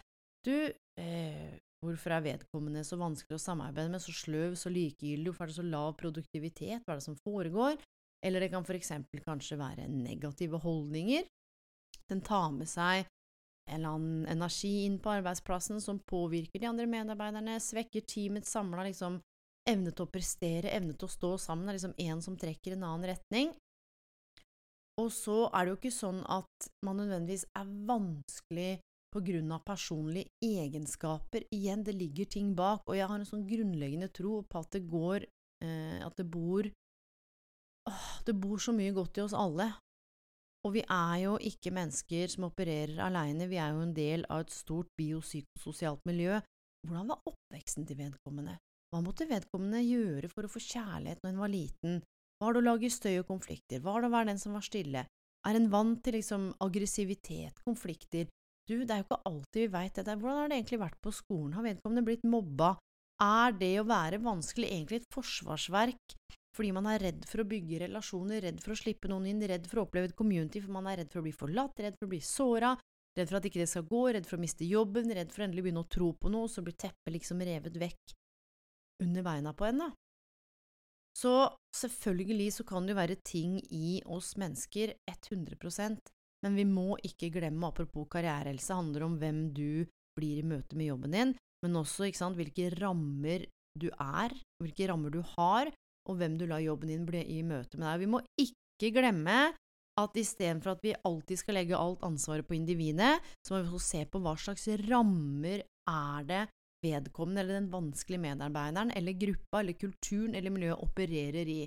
du 0.47 0.55
eh, 0.99 1.59
Hvorfor 1.81 2.13
er 2.13 2.21
vedkommende 2.21 2.83
så 2.85 2.93
vanskelig 3.01 3.39
å 3.39 3.41
samarbeide 3.41 3.89
med, 3.89 4.03
så 4.03 4.13
sløv, 4.13 4.53
så 4.53 4.69
likegyldig, 4.69 5.31
hvorfor 5.31 5.47
er 5.47 5.49
det 5.49 5.55
så 5.55 5.63
lav 5.65 5.95
produktivitet, 5.97 6.83
hva 6.85 6.93
er 6.93 6.99
det 6.99 7.05
som 7.07 7.15
foregår? 7.23 7.79
Eller 8.21 8.43
det 8.43 8.51
kan 8.53 8.67
for 8.67 8.77
eksempel 8.77 9.23
kanskje 9.25 9.57
være 9.57 9.87
negative 9.89 10.59
holdninger. 10.61 11.25
Den 12.11 12.21
tar 12.21 12.51
med 12.53 12.69
seg 12.69 13.07
en 13.71 13.79
eller 13.79 13.95
annen 13.95 14.27
energi 14.29 14.85
inn 14.85 14.99
på 15.01 15.09
arbeidsplassen 15.15 15.81
som 15.81 16.03
påvirker 16.05 16.61
de 16.61 16.69
andre 16.69 16.85
medarbeiderne, 16.91 17.57
svekker 17.57 18.05
teamets 18.05 18.53
samla 18.53 18.85
liksom, 18.85 19.17
evne 19.69 19.93
til 19.95 20.05
å 20.05 20.11
prestere, 20.11 20.73
evne 20.75 20.93
til 20.93 21.09
å 21.09 21.15
stå 21.15 21.33
sammen, 21.41 21.65
det 21.65 21.73
er 21.73 21.79
liksom 21.79 21.97
én 21.97 22.21
som 22.21 22.37
trekker 22.37 22.75
en 22.75 22.85
annen 22.91 23.09
retning. 23.13 23.53
Og 25.01 25.09
så 25.15 25.47
er 25.49 25.65
det 25.65 25.73
jo 25.73 25.79
ikke 25.79 25.95
sånn 25.95 26.21
at 26.29 26.71
man 26.85 26.99
nødvendigvis 27.01 27.47
er 27.57 27.69
vanskelig 27.89 28.71
på 29.11 29.21
grunn 29.27 29.51
av 29.51 29.65
personlige 29.67 30.31
egenskaper. 30.41 31.45
Igjen, 31.51 31.83
det 31.83 31.97
ligger 31.97 32.29
ting 32.31 32.53
bak, 32.55 32.85
og 32.87 32.97
jeg 32.97 33.09
har 33.09 33.19
en 33.19 33.27
sånn 33.27 33.47
grunnleggende 33.47 34.11
tro 34.15 34.39
på 34.47 34.61
at 34.61 34.71
det 34.77 34.85
går 34.89 35.25
eh, 35.65 35.99
At 36.05 36.15
det 36.17 36.27
bor 36.31 36.69
åh, 37.89 38.09
det 38.25 38.35
bor 38.37 38.61
så 38.61 38.73
mye 38.75 38.93
godt 38.95 39.19
i 39.19 39.25
oss 39.25 39.35
alle. 39.37 39.71
Og 40.65 40.75
vi 40.75 40.83
er 40.85 41.15
jo 41.23 41.37
ikke 41.41 41.73
mennesker 41.73 42.29
som 42.29 42.45
opererer 42.45 42.99
aleine, 43.01 43.49
vi 43.49 43.57
er 43.57 43.73
jo 43.73 43.81
en 43.81 43.95
del 43.97 44.25
av 44.29 44.43
et 44.45 44.53
stort 44.53 44.91
biopsykososialt 44.99 46.05
miljø. 46.05 46.37
Hvordan 46.85 47.09
var 47.09 47.31
oppveksten 47.31 47.87
til 47.89 47.97
vedkommende? 47.97 48.59
Hva 48.91 49.01
måtte 49.01 49.29
vedkommende 49.29 49.81
gjøre 49.85 50.29
for 50.29 50.45
å 50.45 50.51
få 50.51 50.61
kjærlighet 50.61 51.21
når 51.23 51.31
en 51.31 51.41
var 51.41 51.53
liten? 51.53 51.97
Var 52.41 52.53
det 52.53 52.61
å 52.61 52.65
lage 52.65 52.93
støy 52.93 53.15
og 53.21 53.27
konflikter? 53.29 53.81
Var 53.81 54.01
det 54.01 54.09
å 54.09 54.13
være 54.13 54.29
den 54.31 54.41
som 54.41 54.57
var 54.57 54.65
stille? 54.65 55.05
Er 55.47 55.57
en 55.57 55.69
vant 55.73 56.01
til 56.05 56.17
liksom 56.17 56.51
aggressivitet, 56.61 57.57
konflikter? 57.65 58.29
Du, 58.71 58.77
det 58.79 58.93
er 58.93 59.01
jo 59.01 59.07
ikke 59.09 59.23
alltid 59.27 59.65
vi 59.65 59.71
veit 59.73 59.97
det. 59.99 60.15
Hvordan 60.15 60.37
har 60.39 60.51
det 60.51 60.57
egentlig 60.61 60.79
vært 60.79 60.99
på 61.03 61.11
skolen? 61.11 61.55
Har 61.57 61.65
vedkommende 61.65 62.05
blitt 62.07 62.23
mobba? 62.23 62.77
Er 63.21 63.57
det 63.57 63.73
å 63.81 63.87
være 63.89 64.21
vanskelig 64.23 64.69
egentlig 64.71 65.01
et 65.01 65.13
forsvarsverk 65.13 66.15
fordi 66.51 66.71
man 66.75 66.87
er 66.91 66.99
redd 66.99 67.21
for 67.29 67.41
å 67.41 67.47
bygge 67.47 67.77
relasjoner, 67.85 68.41
redd 68.43 68.57
for 68.59 68.73
å 68.73 68.75
slippe 68.75 69.07
noen 69.07 69.29
inn, 69.31 69.43
redd 69.47 69.69
for 69.71 69.79
å 69.79 69.85
oppleve 69.85 70.09
et 70.09 70.17
community, 70.19 70.59
for 70.59 70.75
man 70.75 70.89
er 70.91 70.99
redd 70.99 71.11
for 71.13 71.21
å 71.21 71.23
bli 71.23 71.31
forlatt, 71.31 71.79
redd 71.79 71.95
for 71.95 72.09
å 72.09 72.11
bli 72.11 72.19
såra, 72.27 72.73
redd 73.15 73.29
for 73.29 73.39
at 73.39 73.47
ikke 73.47 73.61
det 73.61 73.69
skal 73.71 73.85
gå, 73.87 74.01
redd 74.11 74.27
for 74.27 74.35
å 74.35 74.43
miste 74.43 74.67
jobben, 74.67 75.13
redd 75.15 75.31
for 75.31 75.43
å 75.43 75.47
endelig 75.47 75.63
begynne 75.63 75.85
å 75.85 75.91
tro 75.95 76.11
på 76.11 76.31
noe, 76.33 76.51
så 76.51 76.63
blir 76.65 76.75
teppet 76.75 77.15
liksom 77.15 77.43
revet 77.47 77.79
vekk 77.79 78.15
under 79.05 79.25
beina 79.25 79.55
på 79.55 79.69
henne. 79.69 79.87
Så 81.17 81.33
selvfølgelig 81.75 82.49
så 82.59 82.67
kan 82.67 82.83
det 82.83 82.93
jo 82.93 82.99
være 82.99 83.19
ting 83.23 83.57
i 83.71 84.01
oss 84.11 84.33
mennesker, 84.39 84.95
100 85.07 85.55
men 86.45 86.57
vi 86.57 86.65
må 86.67 86.95
ikke 87.05 87.31
glemme, 87.33 87.69
apropos 87.69 88.09
karrierehelse, 88.11 88.73
handler 88.73 89.05
om 89.05 89.17
hvem 89.21 89.47
du 89.55 89.85
blir 90.17 90.41
i 90.41 90.45
møte 90.47 90.77
med 90.77 90.89
jobben 90.91 91.15
din, 91.15 91.33
men 91.61 91.77
også 91.79 92.09
sant, 92.17 92.37
hvilke 92.39 92.71
rammer 92.79 93.45
du 93.79 93.89
er, 93.93 94.33
hvilke 94.61 94.87
rammer 94.89 95.13
du 95.13 95.21
har, 95.35 95.71
og 96.09 96.17
hvem 96.17 96.37
du 96.39 96.47
lar 96.49 96.63
jobben 96.63 96.89
din 96.89 97.05
bli 97.07 97.21
i 97.37 97.41
møte 97.45 97.77
med 97.77 97.87
deg. 97.87 98.01
Vi 98.01 98.09
må 98.09 98.21
ikke 98.41 98.89
glemme 98.95 99.51
at 100.01 100.17
istedenfor 100.17 100.73
at 100.73 100.85
vi 100.85 100.95
alltid 101.07 101.41
skal 101.41 101.59
legge 101.59 101.77
alt 101.77 102.01
ansvaret 102.07 102.47
på 102.47 102.57
individet, 102.57 103.19
så 103.45 103.55
må 103.55 103.61
vi 103.67 103.83
se 103.83 104.05
på 104.09 104.21
hva 104.23 104.33
slags 104.39 104.65
rammer 104.87 105.61
er 105.61 106.25
det 106.27 106.41
vedkommende 106.81 107.43
eller 107.43 107.59
den 107.59 107.69
vanskelige 107.73 108.23
medarbeideren 108.23 108.93
eller 108.97 109.19
gruppa 109.19 109.61
eller 109.61 109.77
kulturen 109.77 110.35
eller 110.37 110.53
miljøet 110.53 110.81
opererer 110.81 111.51
i. 111.51 111.61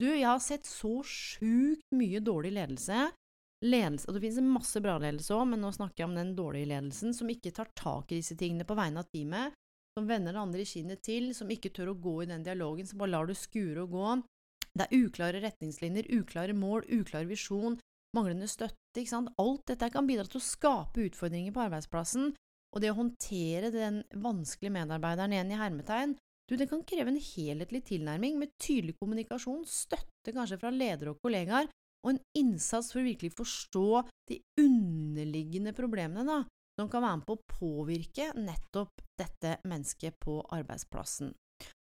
Du, 0.00 0.08
jeg 0.08 0.26
har 0.26 0.40
sett 0.44 0.68
så 0.68 1.00
sjukt 1.04 1.84
mye 1.96 2.20
dårlig 2.24 2.52
ledelse 2.56 3.08
ledelse 3.64 4.08
Og 4.08 4.16
det 4.16 4.22
finnes 4.24 4.46
masse 4.46 4.80
bra 4.82 4.96
ledelse 5.00 5.34
òg, 5.36 5.46
men 5.52 5.60
nå 5.60 5.72
snakker 5.74 6.02
jeg 6.02 6.10
om 6.10 6.16
den 6.16 6.34
dårlige 6.38 6.70
ledelsen 6.72 7.14
som 7.16 7.30
ikke 7.32 7.52
tar 7.56 7.68
tak 7.76 8.12
i 8.12 8.20
disse 8.20 8.36
tingene 8.40 8.66
på 8.68 8.76
vegne 8.78 9.02
av 9.02 9.10
teamet, 9.12 9.56
som 9.96 10.08
vender 10.08 10.32
det 10.32 10.40
andre 10.40 10.62
i 10.64 10.68
kinnet 10.68 11.02
til, 11.04 11.30
som 11.36 11.50
ikke 11.50 11.72
tør 11.76 11.92
å 11.92 11.98
gå 12.00 12.14
i 12.22 12.30
den 12.30 12.44
dialogen, 12.46 12.88
som 12.88 13.00
bare 13.02 13.12
lar 13.12 13.28
det 13.28 13.36
skure 13.36 13.84
og 13.84 13.92
gå. 13.92 14.14
Det 14.70 14.86
er 14.86 15.02
uklare 15.02 15.42
retningslinjer, 15.42 16.08
uklare 16.20 16.54
mål, 16.56 16.86
uklar 17.00 17.26
visjon, 17.28 17.76
manglende 18.16 18.48
støtte, 18.48 18.78
ikke 18.96 19.12
sant. 19.12 19.32
Alt 19.42 19.66
dette 19.68 19.90
kan 19.92 20.08
bidra 20.08 20.24
til 20.30 20.40
å 20.40 20.46
skape 20.46 21.04
utfordringer 21.08 21.54
på 21.54 21.64
arbeidsplassen, 21.66 22.30
og 22.70 22.82
det 22.82 22.92
å 22.92 22.98
håndtere 23.00 23.72
den 23.74 24.04
vanskelige 24.22 24.76
medarbeideren 24.78 25.34
igjen 25.34 25.52
i 25.52 25.58
hermetegn, 25.58 26.16
du, 26.50 26.56
det 26.58 26.66
kan 26.70 26.82
kreve 26.86 27.12
en 27.12 27.20
helhetlig 27.22 27.82
tilnærming 27.86 28.38
med 28.38 28.54
tydelig 28.58 28.96
kommunikasjon, 28.98 29.62
støtte 29.70 30.32
kanskje 30.34 30.58
fra 30.58 30.72
ledere 30.74 31.12
og 31.12 31.20
kollegaer, 31.22 31.68
og 32.04 32.14
en 32.14 32.22
innsats 32.38 32.92
for 32.92 33.02
å 33.02 33.06
virkelig 33.06 33.34
forstå 33.36 34.02
de 34.30 34.40
underliggende 34.60 35.74
problemene 35.76 36.24
da, 36.26 36.38
som 36.80 36.88
kan 36.88 37.04
være 37.04 37.20
med 37.20 37.26
på 37.28 37.36
å 37.36 37.48
påvirke 37.58 38.30
nettopp 38.38 39.02
dette 39.20 39.58
mennesket 39.68 40.16
på 40.22 40.38
arbeidsplassen. 40.56 41.34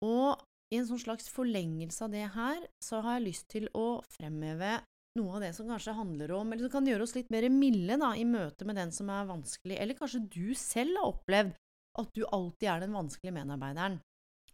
Og 0.07 0.41
i 0.73 0.79
en 0.79 0.87
sånn 0.89 1.03
slags 1.03 1.29
forlengelse 1.33 2.07
av 2.07 2.15
det 2.15 2.29
her, 2.33 2.63
så 2.83 3.03
har 3.05 3.19
jeg 3.19 3.27
lyst 3.27 3.49
til 3.53 3.67
å 3.77 4.01
fremheve 4.15 4.79
noe 5.19 5.37
av 5.37 5.43
det 5.43 5.51
som 5.57 5.69
kanskje 5.69 5.97
handler 5.99 6.33
om, 6.39 6.53
eller 6.53 6.65
som 6.65 6.77
kan 6.79 6.87
gjøre 6.87 7.05
oss 7.05 7.17
litt 7.17 7.33
mer 7.35 7.49
milde 7.53 7.99
da, 8.01 8.13
i 8.15 8.25
møte 8.25 8.67
med 8.69 8.79
den 8.79 8.95
som 8.95 9.11
er 9.13 9.29
vanskelig, 9.29 9.77
eller 9.77 9.99
kanskje 9.99 10.23
du 10.31 10.55
selv 10.59 11.01
har 11.01 11.11
opplevd 11.11 11.57
at 12.01 12.13
du 12.15 12.23
alltid 12.31 12.69
er 12.71 12.85
den 12.85 12.95
vanskelige 12.95 13.35
medarbeideren. 13.35 13.99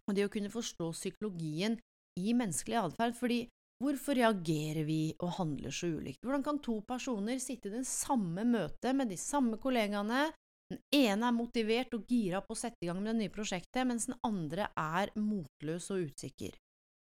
Og 0.07 0.17
det 0.17 0.25
å 0.25 0.31
kunne 0.33 0.51
forstå 0.51 0.89
psykologien 0.95 1.77
i 2.17 2.33
menneskelig 2.33 2.79
atferd, 2.81 3.15
fordi 3.19 3.43
hvorfor 3.83 4.17
reagerer 4.17 4.83
vi 4.87 5.01
og 5.21 5.37
handler 5.37 5.73
så 5.73 5.89
ulikt? 5.97 6.23
Hvordan 6.25 6.45
kan 6.45 6.59
to 6.63 6.79
personer 6.87 7.41
sitte 7.41 7.69
i 7.69 7.77
det 7.77 7.85
samme 7.89 8.45
møtet 8.47 8.95
med 8.97 9.11
de 9.11 9.17
samme 9.21 9.59
kollegaene, 9.61 10.27
den 10.67 10.81
ene 10.91 11.29
er 11.29 11.35
motivert 11.35 11.93
og 11.95 12.07
gira 12.09 12.41
på 12.43 12.55
å 12.55 12.59
sette 12.59 12.83
i 12.83 12.89
gang 12.89 12.99
med 12.99 13.13
det 13.13 13.21
nye 13.21 13.33
prosjektet, 13.33 13.85
mens 13.87 14.09
den 14.09 14.17
andre 14.27 14.67
er 14.75 15.13
motløs 15.15 15.91
og 15.95 16.09
usikker? 16.09 16.57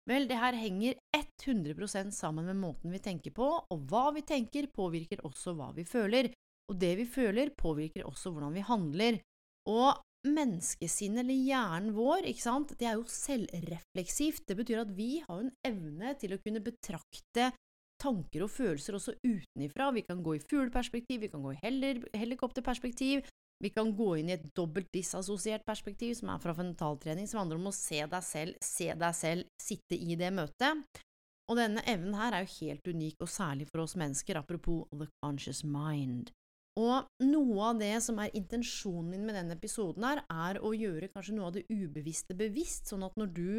Vel, 0.08 0.26
det 0.26 0.38
her 0.40 0.56
henger 0.56 0.96
100% 1.14 2.14
sammen 2.16 2.48
med 2.48 2.58
måten 2.58 2.94
vi 2.94 3.02
tenker 3.04 3.34
på, 3.36 3.46
og 3.46 3.82
hva 3.90 4.08
vi 4.16 4.24
tenker 4.26 4.70
påvirker 4.72 5.20
også 5.28 5.54
hva 5.58 5.68
vi 5.76 5.84
føler, 5.86 6.30
og 6.70 6.78
det 6.80 6.94
vi 7.02 7.06
føler 7.06 7.52
påvirker 7.58 8.06
også 8.08 8.32
hvordan 8.32 8.54
vi 8.56 8.64
handler. 8.64 9.20
Og 9.68 10.00
menneskesinnet, 10.26 11.22
eller 11.24 11.38
hjernen 11.48 11.94
vår, 11.96 12.28
det 12.28 12.86
er 12.86 12.98
jo 12.98 13.06
selvrefleksivt. 13.08 14.44
Det 14.48 14.56
betyr 14.58 14.84
at 14.84 14.94
vi 14.96 15.22
har 15.24 15.42
en 15.42 15.52
evne 15.66 16.14
til 16.20 16.34
å 16.34 16.40
kunne 16.42 16.62
betrakte 16.64 17.50
tanker 18.00 18.44
og 18.44 18.52
følelser 18.52 18.96
også 18.96 19.16
utenifra. 19.24 19.90
Vi 19.96 20.04
kan 20.06 20.22
gå 20.24 20.36
i 20.36 20.42
fugleperspektiv, 20.42 21.20
vi 21.24 21.30
kan 21.32 21.44
gå 21.44 21.54
i 21.54 21.60
helikopterperspektiv, 22.16 23.28
vi 23.60 23.70
kan 23.74 23.92
gå 23.96 24.14
inn 24.16 24.30
i 24.30 24.36
et 24.38 24.48
dobbelt 24.56 24.88
disassosiert 24.92 25.66
perspektiv, 25.68 26.14
som 26.16 26.32
er 26.32 26.40
fra 26.40 26.54
frontaltrening, 26.56 27.28
som 27.28 27.42
handler 27.42 27.60
om 27.60 27.68
å 27.68 27.76
se 27.76 28.00
deg 28.08 28.24
selv, 28.24 28.56
se 28.64 28.88
deg 28.96 29.16
selv, 29.16 29.48
sitte 29.60 29.98
i 30.00 30.16
det 30.20 30.32
møtet. 30.32 30.80
Og 31.50 31.58
denne 31.58 31.82
evnen 31.90 32.14
her 32.16 32.36
er 32.36 32.46
jo 32.46 32.54
helt 32.60 32.88
unik, 32.88 33.18
og 33.20 33.28
særlig 33.28 33.66
for 33.68 33.84
oss 33.84 33.96
mennesker, 34.00 34.38
apropos 34.40 34.86
the 34.94 35.10
conscious 35.20 35.64
mind. 35.66 36.30
Og 36.80 37.26
noe 37.26 37.66
av 37.66 37.80
det 37.80 37.92
som 38.04 38.20
er 38.22 38.32
intensjonen 38.38 39.10
min 39.12 39.26
med 39.26 39.36
denne 39.36 39.56
episoden 39.58 40.06
her, 40.06 40.22
er 40.30 40.60
å 40.64 40.72
gjøre 40.76 41.10
kanskje 41.12 41.36
noe 41.36 41.50
av 41.50 41.58
det 41.58 41.66
ubevisste 41.68 42.36
bevisst, 42.38 42.88
sånn 42.88 43.04
at 43.04 43.18
når 43.20 43.34
du 43.36 43.52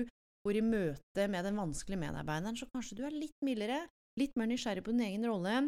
går 0.46 0.58
i 0.58 0.66
møte 0.66 1.28
med 1.30 1.46
den 1.46 1.60
vanskelige 1.60 2.02
medarbeideren, 2.02 2.58
så 2.58 2.70
kanskje 2.72 2.98
du 2.98 3.06
er 3.06 3.14
litt 3.14 3.38
mildere, 3.46 3.84
litt 4.18 4.34
mer 4.40 4.50
nysgjerrig 4.50 4.84
på 4.86 4.96
din 4.96 5.06
egen 5.12 5.28
rolle, 5.30 5.68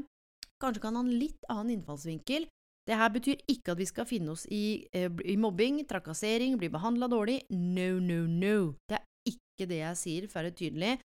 kanskje 0.64 0.82
kan 0.82 0.98
ha 0.98 1.04
en 1.06 1.14
litt 1.20 1.46
annen 1.52 1.76
innfallsvinkel, 1.78 2.48
det 2.88 3.00
her 3.00 3.12
betyr 3.16 3.44
ikke 3.48 3.74
at 3.74 3.80
vi 3.80 3.88
skal 3.88 4.08
finne 4.08 4.34
oss 4.34 4.44
i, 4.52 4.88
eh, 4.92 5.12
i 5.24 5.38
mobbing, 5.40 5.86
trakassering, 5.88 6.58
bli 6.60 6.68
behandla 6.70 7.08
dårlig. 7.08 7.46
No, 7.50 8.00
no, 8.00 8.26
no. 8.28 8.76
Det 8.90 9.00
er 9.00 9.06
ikke 9.30 9.68
det 9.70 9.80
jeg 9.80 10.00
sier, 10.00 10.28
for 10.28 10.42
å 10.42 10.44
være 10.44 10.58
tydelig. 10.60 10.98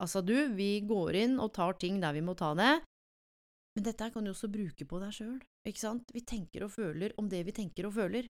Altså, 0.00 0.22
du, 0.24 0.54
vi 0.56 0.80
går 0.80 1.18
inn 1.24 1.36
og 1.40 1.52
tar 1.56 1.76
ting 1.80 2.00
der 2.00 2.16
vi 2.16 2.24
må 2.24 2.34
ta 2.36 2.54
det, 2.56 2.72
men 3.76 3.84
dette 3.84 4.08
kan 4.12 4.24
du 4.24 4.32
også 4.32 4.48
bruke 4.48 4.86
på 4.88 5.00
deg 5.02 5.12
sjøl, 5.12 5.38
ikke 5.68 5.82
sant? 5.82 6.12
Vi 6.16 6.24
tenker 6.24 6.64
og 6.64 6.72
føler 6.72 7.12
om 7.20 7.28
det 7.28 7.42
vi 7.44 7.54
tenker 7.56 7.88
og 7.88 7.96
føler, 7.98 8.28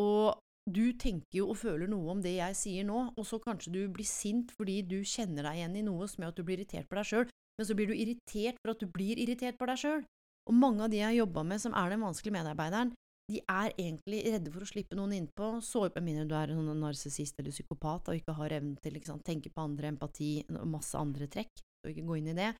og 0.00 0.38
du 0.68 0.92
tenker 1.00 1.40
jo 1.40 1.48
og 1.52 1.58
føler 1.60 1.88
noe 1.88 2.12
om 2.12 2.22
det 2.24 2.34
jeg 2.38 2.56
sier 2.56 2.86
nå, 2.88 3.02
og 3.16 3.26
så 3.26 3.40
kanskje 3.40 3.72
du 3.74 3.82
blir 3.92 4.08
sint 4.08 4.52
fordi 4.56 4.80
du 4.88 5.00
kjenner 5.04 5.46
deg 5.48 5.60
igjen 5.60 5.76
i 5.80 5.84
noe 5.86 6.08
som 6.08 6.24
gjør 6.24 6.32
at 6.32 6.40
du 6.40 6.44
blir 6.44 6.60
irritert 6.60 6.88
på 6.88 6.98
deg 6.98 7.10
sjøl, 7.10 7.28
men 7.58 7.68
så 7.68 7.76
blir 7.76 7.90
du 7.90 7.96
irritert 7.96 8.60
for 8.62 8.72
at 8.72 8.80
du 8.80 8.88
blir 8.92 9.20
irritert 9.20 9.58
på 9.60 9.68
deg 9.68 9.80
sjøl. 9.80 10.06
Og 10.48 10.56
mange 10.56 10.84
av 10.84 10.92
de 10.92 11.00
jeg 11.00 11.08
har 11.08 11.18
jobba 11.18 11.44
med 11.44 11.60
som 11.60 11.76
er 11.76 11.92
den 11.92 12.04
vanskelige 12.04 12.36
medarbeideren, 12.38 12.94
de 13.28 13.42
er 13.44 13.74
egentlig 13.74 14.22
redde 14.24 14.52
for 14.54 14.64
å 14.64 14.68
slippe 14.68 14.96
noen 14.96 15.12
innpå, 15.18 15.58
så 15.60 15.84
med 15.92 16.04
mindre 16.06 16.28
du 16.30 16.36
er 16.38 16.54
en 16.54 16.70
narsissist 16.80 17.36
eller 17.40 17.52
psykopat 17.52 18.08
og 18.08 18.20
ikke 18.20 18.36
har 18.38 18.54
evnen 18.56 18.78
til 18.80 18.96
å 19.12 19.18
tenke 19.24 19.52
på 19.52 19.66
andre, 19.68 19.92
empati 19.92 20.30
og 20.48 20.64
masse 20.72 20.96
andre 20.96 21.28
trekk, 21.28 21.60
og 21.84 21.92
ikke 21.92 22.06
gå 22.08 22.16
inn 22.22 22.32
i 22.32 22.38
det. 22.38 22.54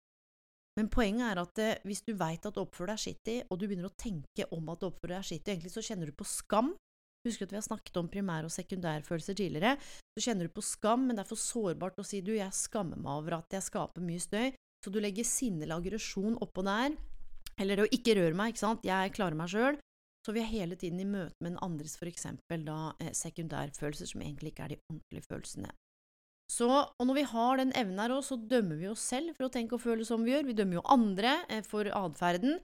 Men 0.77 0.91
poenget 0.93 1.31
er 1.31 1.41
at 1.43 1.63
eh, 1.63 1.81
hvis 1.89 2.05
du 2.07 2.13
veit 2.19 2.45
at 2.47 2.55
du 2.55 2.61
oppfører 2.63 2.95
deg 2.95 3.03
skittig, 3.03 3.39
og 3.49 3.59
du 3.59 3.67
begynner 3.67 3.89
å 3.89 3.99
tenke 3.99 4.47
om 4.55 4.69
at 4.71 4.83
du 4.83 4.91
oppfører 4.91 5.17
deg 5.17 5.31
skittig, 5.31 5.55
egentlig 5.55 5.75
så 5.75 5.85
kjenner 5.85 6.11
du 6.11 6.15
på 6.19 6.29
skam 6.29 6.75
Husker 7.27 7.49
at 7.49 7.53
vi 7.53 7.59
har 7.59 7.67
snakket 7.67 7.99
om 7.99 8.09
primær- 8.09 8.47
og 8.47 8.53
sekundærfølelser 8.55 9.37
tidligere. 9.37 9.75
Så 10.15 10.23
kjenner 10.29 10.47
du 10.47 10.55
på 10.55 10.65
skam, 10.65 11.09
men 11.09 11.19
det 11.19 11.25
er 11.25 11.31
for 11.33 11.41
sårbart 11.41 11.99
å 11.99 12.07
si 12.07 12.23
du, 12.25 12.31
jeg 12.37 12.55
skammer 12.55 13.01
meg 13.01 13.11
over 13.11 13.41
at 13.41 13.59
jeg 13.59 13.67
skaper 13.67 14.05
mye 14.05 14.23
støy, 14.23 14.53
så 14.85 14.93
du 14.95 15.01
legger 15.03 15.27
sinne 15.27 15.67
eller 15.67 15.81
aggresjon 15.83 16.39
oppå 16.45 16.63
der, 16.67 16.95
eller 17.59 17.83
å 17.83 17.91
ikke 17.91 18.15
røre 18.21 18.39
meg, 18.39 18.55
ikke 18.55 18.63
sant, 18.63 18.87
jeg 18.87 19.15
klarer 19.17 19.39
meg 19.39 19.51
sjøl. 19.51 19.81
Så 20.27 20.35
vi 20.35 20.43
er 20.43 20.51
hele 20.51 20.77
tiden 20.79 21.01
i 21.01 21.09
møte 21.09 21.35
med 21.41 21.55
den 21.55 21.61
andres 21.65 21.97
for 21.97 22.11
da 22.67 22.79
eh, 23.01 23.13
sekundærfølelser 23.17 24.11
som 24.11 24.23
egentlig 24.23 24.53
ikke 24.53 24.67
er 24.67 24.75
de 24.75 24.81
ordentlige 24.91 25.27
følelsene. 25.27 25.71
Så, 26.49 26.69
og 26.69 27.05
når 27.05 27.19
vi 27.19 27.27
har 27.29 27.61
den 27.61 27.75
evnen 27.77 28.01
her 28.01 28.15
òg, 28.17 28.25
så 28.25 28.39
dømmer 28.41 28.81
vi 28.81 28.89
oss 28.89 29.05
selv 29.05 29.37
for 29.37 29.47
å 29.47 29.53
tenke 29.53 29.77
og 29.77 29.83
føle 29.85 30.07
som 30.09 30.25
vi 30.25 30.33
gjør. 30.33 30.49
Vi 30.49 30.57
dømmer 30.57 30.81
jo 30.81 30.87
andre 30.89 31.35
eh, 31.53 31.61
for 31.67 31.91
atferden, 31.93 32.57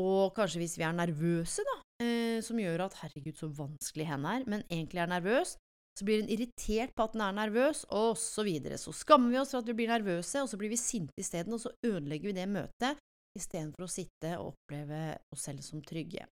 og 0.00 0.32
kanskje 0.36 0.62
hvis 0.62 0.76
vi 0.80 0.86
er 0.88 0.96
nervøse, 0.96 1.64
da, 1.68 1.76
eh, 2.04 2.38
som 2.44 2.60
gjør 2.60 2.86
at 2.86 2.96
herregud, 3.02 3.36
så 3.36 3.50
vanskelig 3.52 4.08
henne 4.08 4.38
er, 4.38 4.46
men 4.48 4.64
egentlig 4.70 5.04
er 5.04 5.12
nervøs, 5.12 5.56
så 5.96 6.04
blir 6.04 6.22
hun 6.22 6.32
irritert 6.32 6.92
på 6.96 7.06
at 7.06 7.14
den 7.16 7.24
er 7.24 7.36
nervøs, 7.36 7.84
og 7.92 8.16
så 8.20 8.44
videre. 8.44 8.80
Så 8.80 8.92
skammer 8.96 9.32
vi 9.32 9.40
oss 9.40 9.54
for 9.54 9.64
at 9.64 9.68
vi 9.68 9.76
blir 9.78 9.92
nervøse, 9.92 10.42
og 10.42 10.48
så 10.50 10.60
blir 10.60 10.72
vi 10.72 10.80
sinte 10.80 11.20
isteden, 11.20 11.56
og 11.56 11.62
så 11.62 11.72
ødelegger 11.84 12.32
vi 12.32 12.36
det 12.36 12.48
møtet 12.52 13.00
istedenfor 13.36 13.84
å 13.84 13.90
sitte 13.90 14.32
og 14.40 14.54
oppleve 14.54 15.00
oss 15.32 15.44
selv 15.48 15.64
som 15.64 15.84
trygge. 15.84 16.24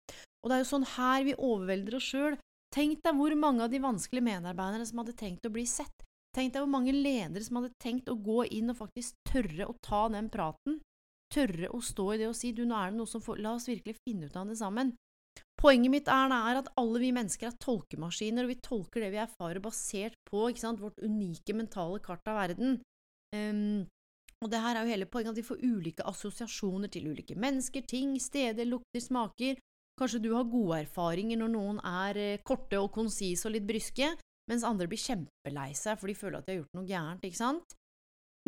Og 0.42 0.50
det 0.50 0.56
er 0.56 0.62
jo 0.62 0.71
sånn 0.71 0.88
her 0.94 1.26
vi 1.26 1.35
overvelder 1.35 1.99
oss 1.99 2.09
sjøl. 2.11 2.38
Tenk 2.75 3.02
deg 3.04 3.18
hvor 3.18 3.35
mange 3.38 3.66
av 3.66 3.73
de 3.73 3.82
vanskelige 3.82 4.26
medarbeiderne 4.26 4.87
som 4.88 5.02
hadde 5.02 5.18
tenkt 5.18 5.47
å 5.47 5.52
bli 5.54 5.66
sett. 5.68 6.06
Tenk 6.33 6.55
deg 6.55 6.65
hvor 6.65 6.73
mange 6.73 6.95
ledere 6.97 7.45
som 7.45 7.59
hadde 7.59 7.75
tenkt 7.83 8.09
å 8.09 8.17
gå 8.17 8.47
inn 8.57 8.73
og 8.73 8.79
faktisk 8.79 9.19
tørre 9.29 9.69
å 9.69 9.77
ta 9.85 10.07
den 10.12 10.31
praten. 10.33 10.81
Tørre 11.33 11.69
å 11.73 11.81
stå 11.85 12.07
i 12.15 12.21
det 12.23 12.29
og 12.31 12.37
si 12.37 12.53
du, 12.57 12.65
nå 12.69 12.77
er 12.77 12.93
det 12.93 13.01
noe 13.01 13.09
som 13.09 13.23
får 13.25 13.41
La 13.45 13.55
oss 13.57 13.69
virkelig 13.69 13.99
finne 14.01 14.29
ut 14.29 14.37
av 14.37 14.49
det 14.49 14.57
sammen. 14.61 14.95
Poenget 15.61 15.93
mitt 15.93 16.09
er, 16.11 16.33
er 16.33 16.59
at 16.59 16.71
alle 16.81 17.01
vi 17.01 17.12
mennesker 17.15 17.49
er 17.49 17.59
tolkemaskiner, 17.62 18.45
og 18.45 18.53
vi 18.53 18.61
tolker 18.65 19.05
det 19.05 19.12
vi 19.15 19.21
erfarer 19.23 19.62
basert 19.62 20.17
på 20.29 20.49
sant, 20.59 20.81
vårt 20.83 20.99
unike 21.05 21.55
mentale 21.57 22.01
kart 22.05 22.27
av 22.29 22.41
verden. 22.41 22.81
Um, 23.37 23.85
og 24.43 24.51
det 24.51 24.59
her 24.59 24.77
er 24.77 24.83
jo 24.83 24.93
hele 24.97 25.07
poenget, 25.07 25.37
at 25.37 25.39
vi 25.39 25.47
får 25.47 25.62
ulike 25.62 26.09
assosiasjoner 26.09 26.91
til 26.93 27.12
ulike 27.12 27.37
mennesker, 27.39 27.85
ting, 27.87 28.17
steder, 28.21 28.67
lukter, 28.67 29.01
smaker. 29.01 29.61
Kanskje 30.01 30.23
du 30.25 30.33
har 30.35 30.51
gode 30.51 30.81
erfaringer 30.83 31.39
når 31.39 31.53
noen 31.53 31.79
er 31.87 32.19
eh, 32.19 32.43
korte 32.43 32.81
og 32.81 32.91
konsise 32.97 33.47
og 33.47 33.55
litt 33.55 33.69
bryske, 33.69 34.09
mens 34.52 34.66
andre 34.68 34.88
blir 34.90 35.00
kjempelei 35.00 35.71
seg 35.78 35.99
for 36.00 36.11
de 36.11 36.18
føler 36.18 36.38
at 36.38 36.47
de 36.49 36.54
har 36.54 36.61
gjort 36.61 36.76
noe 36.78 36.88
gærent, 36.88 37.25
ikke 37.26 37.40
sant? 37.40 37.76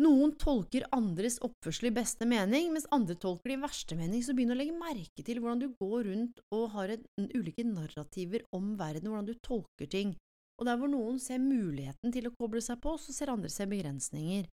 Noen 0.03 0.33
tolker 0.39 0.83
andres 0.95 1.37
oppførsel 1.45 1.87
i 1.87 1.95
beste 1.95 2.27
mening, 2.27 2.73
mens 2.75 2.87
andre 2.95 3.15
tolker 3.19 3.53
det 3.53 3.57
i 3.57 3.61
verste 3.63 3.95
mening, 3.95 4.23
så 4.23 4.35
begynn 4.35 4.51
å 4.51 4.57
legge 4.59 4.75
merke 4.75 5.23
til 5.23 5.39
hvordan 5.39 5.61
du 5.61 5.69
går 5.79 6.09
rundt 6.09 6.41
og 6.55 6.65
har 6.73 6.97
et, 6.97 7.05
ulike 7.31 7.63
narrativer 7.67 8.43
om 8.55 8.73
verden, 8.79 9.07
hvordan 9.07 9.29
du 9.29 9.37
tolker 9.39 9.87
ting. 9.91 10.17
Og 10.59 10.67
der 10.67 10.79
hvor 10.79 10.91
noen 10.91 11.19
ser 11.19 11.39
muligheten 11.43 12.11
til 12.15 12.27
å 12.27 12.35
koble 12.35 12.63
seg 12.63 12.81
på, 12.83 12.97
så 12.99 13.15
ser 13.15 13.31
andre 13.31 13.51
seg 13.51 13.71
begrensninger. 13.71 14.51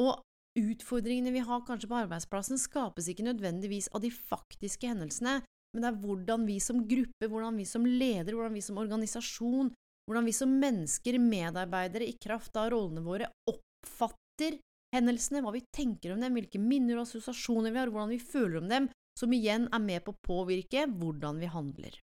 Og 0.00 0.20
Utfordringene 0.52 1.32
vi 1.32 1.40
har 1.40 1.62
kanskje 1.64 1.88
på 1.88 1.96
arbeidsplassen, 2.02 2.60
skapes 2.60 3.06
ikke 3.08 3.24
nødvendigvis 3.24 3.88
av 3.96 4.02
de 4.04 4.10
faktiske 4.12 4.90
hendelsene, 4.90 5.38
men 5.72 5.84
det 5.84 5.88
er 5.88 6.00
hvordan 6.02 6.44
vi 6.44 6.58
som 6.60 6.82
gruppe, 6.84 7.28
hvordan 7.28 7.56
vi 7.56 7.64
som 7.68 7.86
leder, 7.88 8.34
hvordan 8.36 8.58
vi 8.58 8.64
som 8.64 8.80
organisasjon, 8.82 9.70
hvordan 10.06 10.26
vi 10.26 10.34
som 10.36 10.52
mennesker, 10.60 11.18
medarbeidere, 11.22 12.08
i 12.08 12.18
kraft 12.20 12.56
av 12.58 12.72
rollene 12.74 13.04
våre, 13.04 13.28
oppfatter 13.48 14.58
hendelsene, 14.92 15.42
hva 15.44 15.54
vi 15.54 15.64
tenker 15.74 16.14
om 16.14 16.22
dem, 16.22 16.36
hvilke 16.36 16.60
minner 16.60 16.98
og 16.98 17.06
assosiasjoner 17.06 17.72
vi 17.72 17.80
har, 17.80 17.92
hvordan 17.92 18.12
vi 18.12 18.20
føler 18.22 18.60
om 18.60 18.70
dem, 18.70 18.88
som 19.18 19.32
igjen 19.32 19.68
er 19.72 19.82
med 19.84 20.04
på 20.04 20.14
å 20.14 20.24
påvirke 20.24 20.86
hvordan 20.88 21.40
vi 21.40 21.50
handler. 21.52 21.98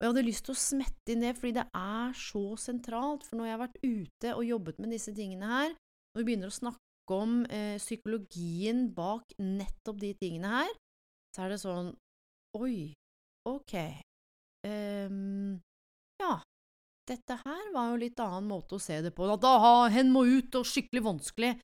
Og 0.00 0.06
jeg 0.06 0.12
hadde 0.14 0.24
lyst 0.24 0.46
til 0.46 0.54
å 0.54 0.60
smette 0.60 1.12
inn 1.12 1.24
det, 1.26 1.34
fordi 1.36 1.58
det 1.58 1.66
er 1.76 2.14
så 2.16 2.44
sentralt, 2.56 3.26
for 3.26 3.36
når 3.36 3.48
jeg 3.48 3.54
har 3.54 3.64
vært 3.66 3.80
ute 3.84 4.36
og 4.36 4.46
jobbet 4.48 4.78
med 4.80 4.94
disse 4.96 5.12
tingene 5.16 5.50
her, 5.50 5.74
når 6.14 6.22
vi 6.22 6.28
begynner 6.30 6.50
å 6.50 6.56
snakke 6.56 7.18
om 7.20 7.42
eh, 7.52 7.76
psykologien 7.76 8.86
bak 8.96 9.34
nettopp 9.42 9.98
de 10.00 10.14
tingene 10.16 10.54
her, 10.54 10.72
så 11.34 11.44
er 11.44 11.52
det 11.52 11.60
sånn 11.62 11.92
Oi, 12.58 12.90
ok, 13.46 13.74
um, 14.66 15.60
ja, 16.18 16.32
dette 17.10 17.36
her 17.42 17.64
var 17.74 17.90
jo 17.90 18.00
litt 18.04 18.20
annen 18.22 18.48
måte 18.50 18.76
å 18.76 18.82
se 18.82 19.00
det 19.04 19.12
på. 19.16 19.26
At 19.30 19.44
aha, 19.46 19.88
hen 19.92 20.12
må 20.14 20.24
ut, 20.28 20.54
og 20.60 20.68
skikkelig 20.68 21.02
vanskelig. 21.06 21.54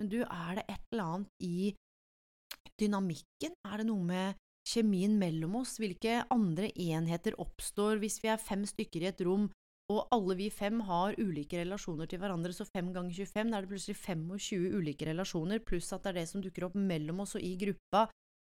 Men 0.00 0.12
du, 0.12 0.20
er 0.24 0.60
det 0.60 0.66
et 0.66 0.84
eller 0.92 1.14
annet 1.14 1.44
i 1.44 1.72
dynamikken? 2.80 3.56
Er 3.68 3.80
det 3.80 3.88
noe 3.88 4.04
med 4.04 4.40
kjemien 4.68 5.16
mellom 5.20 5.58
oss? 5.62 5.78
Hvilke 5.80 6.22
andre 6.32 6.70
enheter 6.72 7.36
oppstår 7.40 8.00
hvis 8.02 8.20
vi 8.22 8.32
er 8.32 8.40
fem 8.40 8.66
stykker 8.68 9.04
i 9.04 9.10
et 9.12 9.24
rom, 9.26 9.48
og 9.90 10.06
alle 10.14 10.36
vi 10.38 10.46
fem 10.54 10.78
har 10.86 11.16
ulike 11.18 11.58
relasjoner 11.58 12.06
til 12.10 12.20
hverandre, 12.22 12.54
så 12.54 12.66
fem 12.68 12.92
ganger 12.94 13.16
25, 13.26 13.50
da 13.50 13.58
er 13.58 13.66
det 13.66 13.72
plutselig 13.72 13.98
25 13.98 14.76
ulike 14.78 15.08
relasjoner, 15.08 15.62
pluss 15.66 15.90
at 15.96 16.04
det 16.04 16.12
er 16.12 16.20
det 16.20 16.28
som 16.30 16.44
dukker 16.44 16.68
opp 16.68 16.76
mellom 16.78 17.24
oss 17.24 17.34
og 17.38 17.42
i 17.44 17.56
gruppa, 17.58 18.04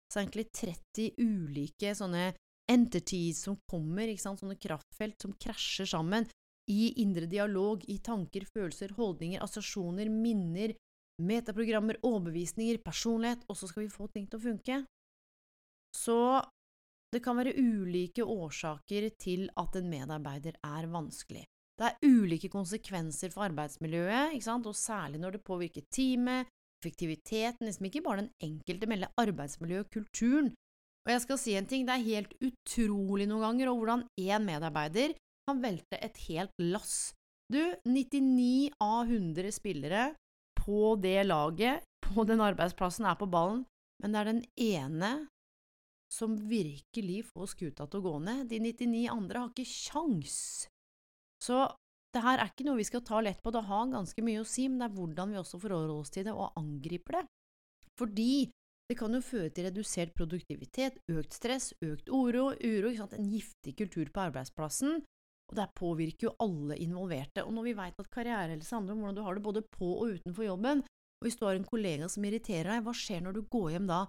så 0.08 0.18
er 0.18 0.25
egentlig 0.25 0.46
30 0.56 1.20
ulike 1.20 1.92
sånne 1.99 2.30
entities 2.70 3.42
som 3.44 3.58
kommer, 3.68 4.08
ikke 4.08 4.25
sant, 4.25 4.40
sånne 4.40 4.56
kraftfelt 4.61 5.20
som 5.20 5.34
krasjer 5.37 5.88
sammen, 5.90 6.28
i 6.71 6.94
indre 7.02 7.28
dialog, 7.30 7.85
i 7.88 7.99
tanker, 7.99 8.47
følelser, 8.49 8.94
holdninger, 8.97 9.42
assosiasjoner, 9.44 10.09
minner, 10.09 10.75
metaprogrammer, 11.23 12.00
overbevisninger, 12.02 12.80
personlighet, 12.85 13.44
og 13.49 13.59
så 13.59 13.68
skal 13.71 13.85
vi 13.85 13.92
få 13.92 14.09
ting 14.12 14.26
til 14.28 14.40
å 14.40 14.44
funke. 14.44 14.80
Så 15.94 16.18
det 17.14 17.23
kan 17.23 17.38
være 17.38 17.54
ulike 17.54 18.25
årsaker 18.26 19.11
til 19.21 19.47
at 19.61 19.76
en 19.78 19.90
medarbeider 19.90 20.56
er 20.66 20.88
vanskelig. 20.90 21.44
Det 21.78 21.87
er 21.90 22.06
ulike 22.06 22.50
konsekvenser 22.50 23.30
for 23.35 23.47
arbeidsmiljøet, 23.49 24.35
og 24.54 24.75
særlig 24.78 25.21
når 25.23 25.37
det 25.37 25.47
påvirker 25.47 25.87
teamet, 25.90 26.50
effektiviteten, 26.83 27.66
liksom 27.66 27.88
ikke 27.88 28.02
bare 28.04 28.25
den 28.25 28.33
enkelte, 28.42 28.88
men 28.90 29.06
arbeidsmiljøet, 29.21 29.90
kulturen. 29.94 30.52
Og 31.04 31.12
jeg 31.12 31.23
skal 31.25 31.38
si 31.40 31.54
en 31.56 31.68
ting, 31.68 31.87
det 31.87 31.94
er 31.94 32.09
helt 32.09 32.35
utrolig 32.40 33.26
noen 33.28 33.44
ganger 33.44 33.71
og 33.71 33.80
hvordan 33.80 34.04
én 34.21 34.47
medarbeider 34.47 35.14
kan 35.49 35.61
velte 35.63 36.01
et 36.01 36.19
helt 36.29 36.55
lass. 36.63 37.15
Du, 37.53 37.61
99 37.85 38.73
av 38.81 39.11
100 39.11 39.53
spillere 39.53 40.15
på 40.59 40.97
det 40.97 41.25
laget, 41.27 41.85
på 42.05 42.25
den 42.25 42.41
arbeidsplassen, 42.41 43.07
er 43.07 43.19
på 43.21 43.29
ballen, 43.29 43.65
men 44.01 44.15
det 44.15 44.21
er 44.21 44.31
den 44.31 44.45
ene 44.61 45.13
som 46.13 46.37
virkelig 46.49 47.25
får 47.33 47.51
skuta 47.53 47.87
til 47.91 48.01
å 48.01 48.07
gå 48.07 48.19
ned. 48.25 48.49
De 48.49 48.61
99 48.63 49.07
andre 49.13 49.43
har 49.43 49.53
ikke 49.53 49.69
sjans. 49.69 50.37
Så 51.43 51.67
det 52.15 52.23
her 52.23 52.39
er 52.39 52.53
ikke 52.53 52.67
noe 52.69 52.79
vi 52.79 52.87
skal 52.87 53.03
ta 53.05 53.21
lett 53.25 53.43
på, 53.43 53.53
det 53.53 53.65
har 53.67 53.89
ganske 53.91 54.25
mye 54.25 54.43
å 54.45 54.49
si, 54.49 54.69
men 54.71 54.81
det 54.81 54.89
er 54.89 54.99
hvordan 54.99 55.33
vi 55.35 55.41
også 55.41 55.61
forholder 55.61 55.97
oss 55.97 56.15
til 56.15 56.29
det 56.29 56.35
og 56.35 56.55
angriper 56.61 57.19
det. 57.19 57.25
Fordi 57.99 58.35
det 58.89 58.97
kan 59.01 59.17
jo 59.17 59.23
føre 59.25 59.51
til 59.55 59.67
redusert 59.69 60.13
produktivitet, 60.17 61.01
økt 61.11 61.35
stress, 61.35 61.73
økt 61.83 62.11
uro, 62.13 62.53
uro 62.53 62.93
en 62.93 63.29
giftig 63.33 63.75
kultur 63.81 64.11
på 64.13 64.27
arbeidsplassen, 64.29 65.03
og 65.54 65.61
det 65.61 65.70
påvirker 65.78 66.26
jo 66.28 66.34
alle 66.42 66.76
involverte. 66.82 67.44
Og 67.46 67.54
når 67.54 67.68
vi 67.68 67.78
veit 67.78 68.00
at 68.02 68.11
karrierehelse 68.11 68.75
handler 68.75 68.96
om 68.96 69.04
hvordan 69.04 69.18
du 69.18 69.23
har 69.23 69.38
det 69.38 69.46
både 69.46 69.62
på 69.70 69.92
og 69.94 70.18
utenfor 70.18 70.49
jobben, 70.49 70.82
og 70.82 71.28
hvis 71.28 71.38
du 71.38 71.46
har 71.46 71.54
en 71.54 71.68
kollega 71.68 72.11
som 72.11 72.26
irriterer 72.26 72.73
deg, 72.73 72.82
hva 72.84 72.94
skjer 72.99 73.23
når 73.23 73.38
du 73.38 73.44
går 73.54 73.76
hjem 73.76 73.87
da? 73.88 74.00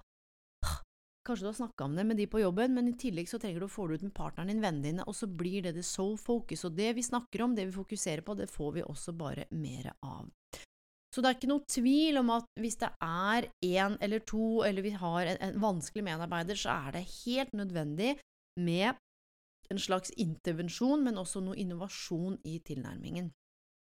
Kanskje 1.26 1.46
du 1.46 1.50
har 1.50 1.58
snakka 1.58 1.86
om 1.86 1.96
det 1.98 2.06
med 2.06 2.20
de 2.22 2.26
på 2.30 2.42
jobben, 2.42 2.74
men 2.74 2.90
i 2.90 2.98
tillegg 3.02 3.30
så 3.30 3.40
trenger 3.42 3.62
du 3.62 3.68
å 3.70 3.72
få 3.72 3.88
det 3.88 4.00
ut 4.00 4.08
med 4.08 4.14
partneren 4.18 4.52
din, 4.52 4.62
vennene 4.62 4.86
dine, 4.90 5.06
og 5.06 5.16
så 5.18 5.30
blir 5.30 5.64
det 5.66 5.76
det 5.78 5.86
soul 5.86 6.20
focus, 6.22 6.66
og 6.68 6.76
det 6.78 6.92
vi 6.98 7.06
snakker 7.06 7.46
om, 7.46 7.56
det 7.58 7.70
vi 7.70 7.78
fokuserer 7.78 8.26
på, 8.26 8.36
det 8.38 8.50
får 8.52 8.76
vi 8.76 8.86
også 8.86 9.14
bare 9.18 9.48
mer 9.54 9.92
av. 10.06 10.28
Så 11.14 11.24
det 11.24 11.30
er 11.30 11.38
ikke 11.38 11.50
noe 11.50 11.72
tvil 11.72 12.20
om 12.20 12.30
at 12.36 12.50
hvis 12.60 12.78
det 12.82 12.92
er 13.06 13.48
én 13.64 13.96
eller 14.04 14.22
to, 14.28 14.62
eller 14.68 14.84
vi 14.86 14.92
har 15.00 15.32
en, 15.32 15.42
en 15.48 15.62
vanskelig 15.64 16.04
medarbeider, 16.04 16.60
så 16.60 16.76
er 16.76 16.98
det 16.98 17.06
helt 17.24 17.56
nødvendig 17.56 18.18
med 18.60 19.00
en 19.72 19.82
slags 19.82 20.14
intervensjon, 20.22 21.04
men 21.04 21.18
også 21.18 21.42
noe 21.44 21.58
innovasjon 21.60 22.38
i 22.46 22.60
tilnærmingen. 22.66 23.32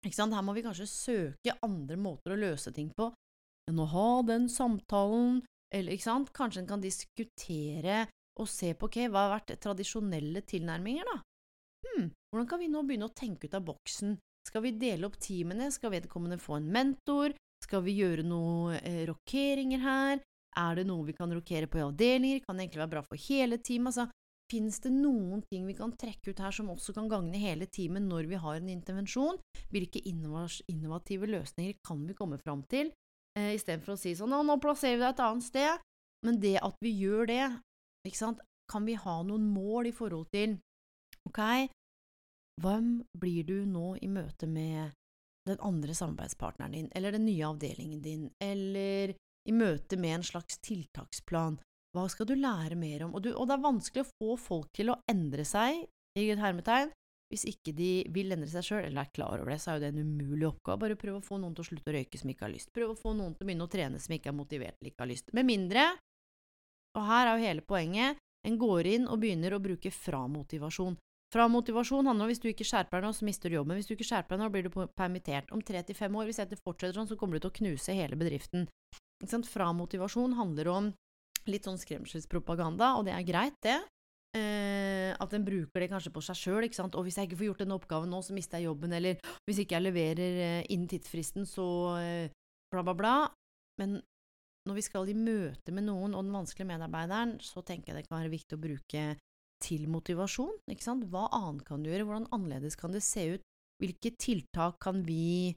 Her 0.08 0.44
må 0.46 0.54
vi 0.56 0.64
kanskje 0.64 0.88
søke 0.88 1.58
andre 1.66 1.98
måter 2.00 2.34
å 2.34 2.40
løse 2.40 2.72
ting 2.74 2.92
på 2.96 3.10
enn 3.68 3.82
å 3.84 3.88
ha 3.92 4.10
den 4.24 4.48
samtalen, 4.48 5.42
eller 5.76 5.98
kanskje 6.32 6.62
en 6.62 6.70
kan 6.70 6.84
diskutere 6.84 8.06
og 8.40 8.48
se 8.48 8.72
på 8.78 8.88
ok, 8.88 9.00
hva 9.12 9.26
har 9.26 9.34
vært 9.34 9.58
tradisjonelle 9.60 10.44
tilnærminger, 10.48 11.10
da? 11.10 11.18
Hm, 11.88 12.08
hvordan 12.30 12.48
kan 12.50 12.62
vi 12.62 12.70
nå 12.72 12.84
begynne 12.86 13.10
å 13.10 13.18
tenke 13.18 13.50
ut 13.50 13.58
av 13.58 13.66
boksen? 13.68 14.16
Skal 14.48 14.64
vi 14.64 14.78
dele 14.80 15.10
opp 15.10 15.18
teamene, 15.20 15.72
skal 15.74 15.92
vedkommende 15.92 16.40
få 16.40 16.62
en 16.62 16.70
mentor, 16.72 17.36
skal 17.66 17.84
vi 17.84 17.98
gjøre 17.98 18.24
noen 18.24 18.78
eh, 18.80 19.04
rokeringer 19.10 19.84
her, 19.84 20.22
er 20.58 20.78
det 20.78 20.86
noe 20.88 21.06
vi 21.10 21.18
kan 21.18 21.34
rokere 21.34 21.68
på 21.70 21.82
i 21.82 21.86
avdelinger, 21.86 22.46
kan 22.46 22.56
det 22.56 22.68
egentlig 22.68 22.84
være 22.86 22.94
bra 22.96 23.04
for 23.06 23.28
hele 23.28 23.60
teamet, 23.60 23.92
altså 23.92 24.08
Fins 24.48 24.80
det 24.80 24.94
noen 24.96 25.42
ting 25.52 25.66
vi 25.68 25.76
kan 25.76 25.92
trekke 26.00 26.32
ut 26.32 26.40
her 26.40 26.54
som 26.56 26.70
også 26.72 26.94
kan 26.96 27.10
gagne 27.12 27.40
hele 27.42 27.68
teamet 27.68 28.06
når 28.06 28.30
vi 28.32 28.40
har 28.40 28.62
en 28.62 28.70
intervensjon? 28.72 29.42
Hvilke 29.74 30.00
innovative 30.08 31.28
løsninger 31.28 31.76
kan 31.84 32.06
vi 32.08 32.16
komme 32.16 32.40
fram 32.40 32.64
til, 32.72 32.94
eh, 33.36 33.56
istedenfor 33.58 33.96
å 33.96 34.00
si 34.00 34.16
sånn 34.16 34.32
nå, 34.32 34.60
plasserer 34.64 34.96
vi 34.96 35.04
deg 35.04 35.14
et 35.14 35.26
annet 35.26 35.44
sted. 35.44 35.84
Men 36.24 36.40
det 36.40 36.56
at 36.64 36.76
vi 36.82 36.96
gjør 36.96 37.28
det, 37.28 37.44
ikke 38.08 38.22
sant, 38.24 38.40
kan 38.72 38.86
vi 38.86 38.96
ha 38.96 39.22
noen 39.24 39.52
mål 39.52 39.88
i 39.88 39.96
forhold 39.96 40.32
til 40.32 40.58
ok, 41.28 41.68
hvem 42.64 43.04
blir 43.20 43.44
du 43.44 43.66
nå 43.66 43.98
i 44.02 44.08
møte 44.08 44.48
med 44.48 44.96
den 45.48 45.60
andre 45.64 45.94
samarbeidspartneren 45.96 46.76
din, 46.76 46.90
eller 46.96 47.12
den 47.12 47.28
nye 47.28 47.46
avdelingen 47.48 48.02
din, 48.02 48.30
eller 48.44 49.14
i 49.48 49.56
møte 49.56 50.00
med 50.00 50.20
en 50.20 50.24
slags 50.24 50.60
tiltaksplan? 50.64 51.60
Hva 51.98 52.06
skal 52.14 52.30
du 52.30 52.36
lære 52.38 52.78
mer 52.78 53.08
om? 53.08 53.16
Og, 53.18 53.24
du, 53.26 53.32
og 53.34 53.50
det 53.50 53.58
er 53.58 53.64
vanskelig 53.64 54.06
å 54.06 54.10
få 54.12 54.38
folk 54.38 54.70
til 54.78 54.94
å 54.94 55.00
endre 55.10 55.46
seg, 55.48 55.88
i 56.18 56.30
et 56.34 56.42
hermetegn, 56.42 56.92
hvis 57.30 57.44
ikke 57.50 57.74
de 57.76 57.92
vil 58.14 58.32
endre 58.32 58.48
seg 58.50 58.64
sjøl, 58.64 58.86
eller 58.88 59.04
er 59.04 59.14
klar 59.14 59.42
over 59.42 59.52
det, 59.52 59.60
så 59.62 59.74
er 59.74 59.78
jo 59.78 59.84
det 59.84 59.90
en 59.92 60.06
umulig 60.08 60.48
oppgave. 60.48 60.80
Bare 60.86 61.00
prøv 61.00 61.18
å 61.18 61.26
få 61.26 61.40
noen 61.42 61.56
til 61.58 61.66
å 61.66 61.68
slutte 61.68 61.92
å 61.92 61.96
røyke 61.98 62.20
som 62.22 62.32
ikke 62.32 62.46
har 62.48 62.54
lyst. 62.54 62.72
Prøv 62.76 62.94
å 62.94 63.00
få 63.00 63.14
noen 63.18 63.34
til 63.36 63.44
å 63.44 63.50
begynne 63.50 63.68
å 63.68 63.74
trene 63.74 64.00
som 64.02 64.16
ikke 64.16 64.32
er 64.32 64.38
motivert 64.38 64.78
eller 64.80 64.94
ikke 64.94 65.04
har 65.04 65.12
lyst. 65.12 65.34
Med 65.36 65.50
mindre, 65.50 65.90
og 66.98 67.04
her 67.10 67.28
er 67.28 67.34
jo 67.36 67.50
hele 67.50 67.66
poenget, 67.68 68.22
en 68.48 68.58
går 68.62 68.90
inn 68.94 69.10
og 69.12 69.20
begynner 69.22 69.58
å 69.58 69.62
bruke 69.62 69.92
framotivasjon. 69.92 70.96
Framotivasjon 71.36 72.08
handler 72.08 72.30
om 72.30 72.32
hvis 72.32 72.40
du 72.40 72.48
ikke 72.48 72.66
skjerper 72.68 73.02
deg 73.02 73.10
nå, 73.10 73.16
så 73.18 73.28
mister 73.28 73.52
du 73.52 73.58
jobben. 73.58 73.76
Hvis 73.76 73.90
du 73.90 73.98
ikke 73.98 74.08
skjerper 74.08 74.38
deg 74.38 74.46
nå, 74.46 74.48
blir 74.54 74.70
du 74.70 74.72
permittert. 74.96 75.52
Om 75.52 75.66
tre 75.68 75.82
til 75.84 75.98
fem 75.98 76.16
år, 76.16 76.30
hvis 76.30 76.40
dette 76.40 76.60
fortsetter 76.62 76.96
sånn, 76.96 77.10
så 77.12 77.18
kommer 77.20 77.36
du 77.36 77.44
til 77.44 77.52
å 77.52 77.58
knuse 77.60 77.98
hele 77.98 78.16
bedriften. 78.20 78.70
Framotivasjon 79.28 80.38
handler 80.40 80.72
om 80.72 80.90
litt 81.52 81.68
sånn 81.68 81.80
skremselspropaganda, 81.82 82.96
og 82.98 83.08
det 83.08 83.16
er 83.16 83.28
greit, 83.28 83.58
det. 83.66 83.80
Eh, 84.36 85.14
at 85.16 85.34
en 85.34 85.46
bruker 85.46 85.82
det 85.84 85.90
kanskje 85.92 86.12
på 86.14 86.24
seg 86.26 86.38
sjøl. 86.38 86.68
Og 86.68 87.06
hvis 87.06 87.18
jeg 87.18 87.30
ikke 87.30 87.40
får 87.40 87.50
gjort 87.52 87.64
denne 87.64 87.78
oppgaven 87.78 88.12
nå, 88.12 88.22
så 88.26 88.36
mister 88.36 88.60
jeg 88.60 88.70
jobben, 88.70 88.94
eller 88.94 89.22
hvis 89.48 89.64
ikke 89.64 89.78
jeg 89.78 89.88
leverer 89.88 90.42
eh, 90.44 90.68
innen 90.74 90.90
tidsfristen, 90.92 91.48
så 91.50 91.68
eh, 92.02 92.36
bla, 92.74 92.84
bla, 92.84 92.96
bla. 92.98 93.16
Men 93.82 94.00
når 94.68 94.80
vi 94.80 94.84
skal 94.84 95.10
i 95.10 95.16
møte 95.16 95.72
med 95.72 95.88
noen 95.88 96.16
og 96.18 96.26
den 96.26 96.36
vanskelige 96.36 96.74
medarbeideren, 96.74 97.38
så 97.44 97.64
tenker 97.66 97.94
jeg 97.94 98.02
det 98.02 98.10
kan 98.10 98.20
være 98.20 98.34
viktig 98.34 98.58
å 98.58 98.64
bruke 98.66 99.06
til 99.64 99.88
motivasjon, 99.90 100.60
ikke 100.70 100.86
sant. 100.86 101.08
Hva 101.10 101.30
annet 101.34 101.64
kan 101.66 101.82
du 101.82 101.90
gjøre, 101.90 102.06
hvordan 102.06 102.28
annerledes 102.36 102.78
kan 102.78 102.94
det 102.94 103.02
se 103.06 103.24
ut, 103.38 103.48
hvilke 103.82 104.12
tiltak 104.20 104.78
kan 104.84 105.02
vi 105.08 105.56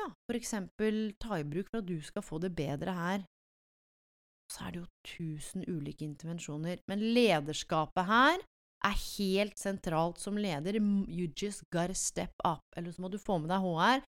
ja, 0.00 0.08
for 0.26 0.36
eksempel 0.36 1.14
ta 1.22 1.38
i 1.38 1.46
bruk 1.46 1.68
for 1.70 1.80
at 1.80 1.88
du 1.88 1.98
skal 2.04 2.24
få 2.24 2.40
det 2.42 2.50
bedre 2.56 2.94
her 2.96 3.24
så 4.54 4.66
er 4.66 4.74
det 4.74 4.82
jo 4.82 4.90
tusen 5.16 5.64
ulike 5.66 6.06
intervensjoner. 6.06 6.80
Men 6.90 7.02
lederskapet 7.16 8.06
her 8.08 8.42
er 8.84 8.98
helt 9.18 9.58
sentralt 9.58 10.20
som 10.22 10.38
leder. 10.38 10.78
You 10.78 11.30
just 11.34 11.64
gotta 11.74 11.96
step 11.98 12.34
up. 12.46 12.62
Eller 12.76 12.94
så 12.94 13.02
må 13.02 13.10
du 13.10 13.18
få 13.18 13.40
med 13.42 13.50
deg 13.50 13.64
HR. 13.64 14.04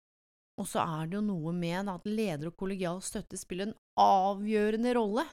Og 0.60 0.68
så 0.70 0.84
er 0.84 1.08
det 1.08 1.18
jo 1.18 1.24
noe 1.24 1.52
med 1.52 1.90
at 1.92 2.06
leder 2.08 2.48
og 2.50 2.56
kollegial 2.60 3.02
støtte 3.04 3.36
spiller 3.40 3.68
en 3.68 3.76
avgjørende 4.00 4.94
rolle 4.96 5.26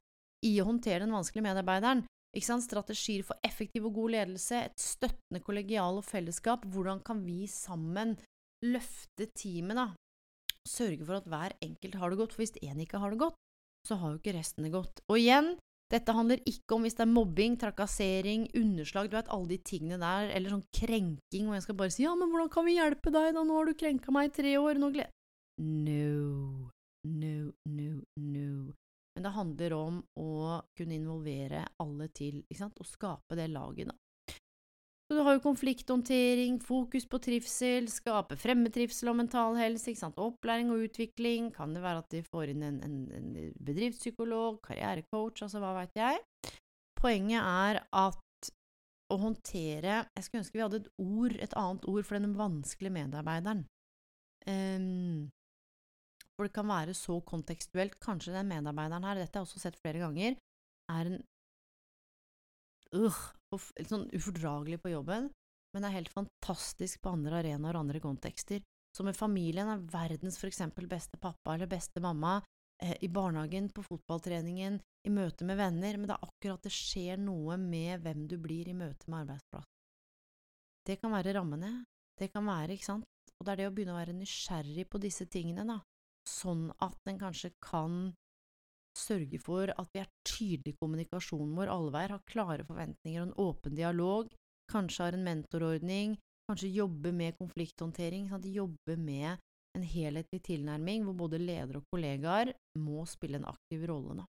i 0.43 0.57
å 0.59 0.67
håndtere 0.67 1.05
den 1.05 1.15
vanskelige 1.15 1.47
medarbeideren. 1.47 2.03
Strategier 2.33 3.21
for 3.23 3.37
effektiv 3.45 3.85
og 3.87 3.99
god 3.99 4.15
ledelse, 4.15 4.63
et 4.65 4.81
støttende 4.81 5.43
kollegial 5.45 5.99
og 5.99 6.07
fellesskap. 6.07 6.65
Hvordan 6.65 7.03
kan 7.05 7.21
vi 7.23 7.45
sammen 7.47 8.17
løfte 8.65 9.29
teamet, 9.37 9.77
da? 9.77 9.85
Sørge 10.67 11.05
for 11.05 11.19
at 11.19 11.29
hver 11.29 11.53
enkelt 11.61 11.99
har 12.01 12.09
det 12.09 12.19
godt, 12.19 12.33
for 12.33 12.41
hvis 12.41 12.57
én 12.63 12.81
ikke 12.81 12.99
har 13.03 13.13
det 13.13 13.21
godt, 13.21 13.37
så 13.87 13.99
har 13.99 14.13
jo 14.13 14.19
ikke 14.21 14.35
resten 14.37 14.67
det 14.67 14.73
godt. 14.73 15.01
Og 15.11 15.19
igjen, 15.19 15.53
dette 15.93 16.15
handler 16.15 16.41
ikke 16.49 16.77
om 16.77 16.85
hvis 16.85 16.95
det 16.97 17.05
er 17.05 17.11
mobbing, 17.11 17.57
trakassering, 17.61 18.47
underslag, 18.57 19.09
du 19.11 19.17
vet 19.17 19.31
alle 19.33 19.51
de 19.51 19.59
tingene 19.61 19.99
der, 20.01 20.31
eller 20.33 20.55
sånn 20.55 20.65
krenking, 20.73 21.49
og 21.49 21.57
jeg 21.57 21.65
skal 21.67 21.77
bare 21.81 21.93
si 21.93 22.05
ja, 22.05 22.13
men 22.17 22.31
hvordan 22.31 22.53
kan 22.53 22.65
vi 22.65 22.77
hjelpe 22.79 23.13
deg 23.13 23.33
da, 23.35 23.43
nå 23.43 23.59
har 23.59 23.69
du 23.69 23.77
krenka 23.77 24.15
meg 24.15 24.31
i 24.31 24.37
tre 24.39 24.55
år, 24.61 24.79
nå 24.81 24.93
gleder 24.95 25.11
No, 25.61 26.71
no, 27.05 27.51
no, 27.69 27.89
no. 28.17 28.73
Men 29.13 29.25
det 29.27 29.33
handler 29.35 29.75
om 29.77 29.99
å 30.17 30.29
kunne 30.73 30.97
involvere 30.97 31.61
alle 31.83 32.07
til, 32.09 32.39
ikke 32.47 32.63
sant, 32.63 32.79
og 32.81 32.89
skape 32.89 33.37
det 33.37 33.51
laget, 33.53 33.91
da. 33.91 33.97
Så 35.03 35.17
du 35.17 35.21
har 35.25 35.35
jo 35.35 35.43
konflikthåndtering, 35.43 36.61
fokus 36.63 37.05
på 37.11 37.19
trivsel, 37.21 37.89
skape 37.91 38.37
fremmetrivsel 38.39 39.11
og 39.11 39.17
mental 39.19 39.57
helse, 39.59 39.91
ikke 39.91 39.99
sant, 39.99 40.19
opplæring 40.21 40.71
og 40.71 40.85
utvikling, 40.87 41.51
kan 41.53 41.75
det 41.75 41.83
være 41.83 42.03
at 42.05 42.15
de 42.15 42.21
får 42.23 42.53
inn 42.53 42.63
en, 42.63 42.79
en, 42.87 42.95
en 43.17 43.33
bedriftspsykolog, 43.67 44.61
karrierecoach, 44.63 45.43
altså 45.43 45.61
hva 45.61 45.73
veit 45.81 45.99
jeg. 45.99 46.21
poenget 47.03 47.43
er 47.43 47.81
at 47.91 48.19
å 49.11 49.19
håndtere 49.19 49.99
Jeg 50.15 50.25
skulle 50.25 50.41
ønske 50.41 50.57
vi 50.57 50.63
hadde 50.63 50.79
et 50.81 50.91
ord, 51.03 51.35
et 51.35 51.55
annet 51.59 51.87
ord 51.91 52.07
for 52.07 52.17
den 52.17 52.35
vanskelige 52.39 52.95
medarbeideren. 52.95 53.65
Um, 54.47 55.27
for 56.33 56.47
det 56.47 56.55
kan 56.55 56.67
være 56.67 56.95
så 56.97 57.19
kontekstuelt. 57.27 57.99
Kanskje 58.01 58.33
den 58.33 58.49
medarbeideren 58.49 59.05
her, 59.05 59.19
dette 59.19 59.37
har 59.37 59.43
jeg 59.43 59.51
også 59.51 59.61
sett 59.61 59.77
flere 59.83 60.01
ganger, 60.01 60.39
er 60.91 61.11
en 61.11 61.21
øh, 62.95 63.23
litt 63.79 63.91
sånn 63.91 64.09
ufordragelig 64.13 64.79
på 64.83 64.93
jobben, 64.93 65.29
men 65.73 65.85
er 65.87 65.95
helt 65.95 66.11
fantastisk 66.13 67.01
på 67.01 67.13
andre 67.15 67.41
arenaer 67.41 67.75
og 67.77 67.85
andre 67.87 68.01
kontekster. 68.03 68.61
Så 68.93 69.05
med 69.05 69.17
familien 69.17 69.71
er 69.73 69.85
verdens 69.89 70.37
for 70.37 70.51
eksempel 70.51 70.85
beste 70.89 71.17
pappa 71.21 71.55
eller 71.55 71.69
beste 71.69 72.01
mamma, 72.03 72.39
eh, 72.83 72.95
i 73.01 73.09
barnehagen, 73.09 73.71
på 73.73 73.85
fotballtreningen, 73.85 74.79
i 75.03 75.09
møte 75.09 75.45
med 75.45 75.57
venner, 75.57 75.97
men 75.97 76.07
det 76.07 76.15
er 76.15 76.27
akkurat 76.29 76.61
det 76.63 76.73
skjer 76.73 77.17
noe 77.17 77.57
med 77.57 78.03
hvem 78.03 78.27
du 78.29 78.37
blir 78.37 78.69
i 78.69 78.77
møte 78.77 79.09
med 79.09 79.25
arbeidsplass. 79.25 79.69
Det 80.85 80.99
kan 81.01 81.13
være 81.15 81.33
rammene, 81.39 81.85
det 82.19 82.29
kan 82.31 82.45
være, 82.45 82.75
ikke 82.75 82.91
sant, 82.91 83.07
og 83.39 83.45
det 83.45 83.53
er 83.53 83.61
det 83.61 83.69
å 83.69 83.73
begynne 83.75 83.95
å 83.95 84.01
være 84.01 84.15
nysgjerrig 84.15 84.85
på 84.91 85.01
disse 85.01 85.25
tingene, 85.31 85.65
da, 85.65 85.79
sånn 86.27 86.69
at 86.83 87.09
en 87.09 87.19
kanskje 87.19 87.53
kan 87.63 88.13
sørge 88.97 89.39
for 89.41 89.71
at 89.73 89.89
vi 89.93 90.01
er 90.01 90.11
tydelige 90.27 90.75
i 90.75 90.79
kommunikasjonen 90.81 91.55
vår 91.57 91.71
alle 91.73 91.93
veier, 91.93 92.15
har 92.15 92.27
klare 92.29 92.67
forventninger 92.67 93.21
og 93.21 93.27
en 93.27 93.39
åpen 93.45 93.77
dialog, 93.77 94.29
kanskje 94.71 95.07
har 95.07 95.17
en 95.17 95.25
mentorordning, 95.27 96.17
kanskje 96.49 96.73
jobbe 96.75 97.13
med 97.15 97.37
konflikthåndtering, 97.39 98.29
at 98.33 98.43
de 98.43 98.53
jobber 98.59 98.99
med 98.99 99.41
en 99.73 99.87
helhetlig 99.87 100.41
tilnærming 100.45 101.07
hvor 101.07 101.17
både 101.25 101.41
ledere 101.41 101.81
og 101.81 101.89
kollegaer 101.93 102.53
må 102.79 103.07
spille 103.09 103.39
en 103.39 103.49
aktiv 103.49 103.87
rolle. 103.89 104.21
nå. 104.21 104.27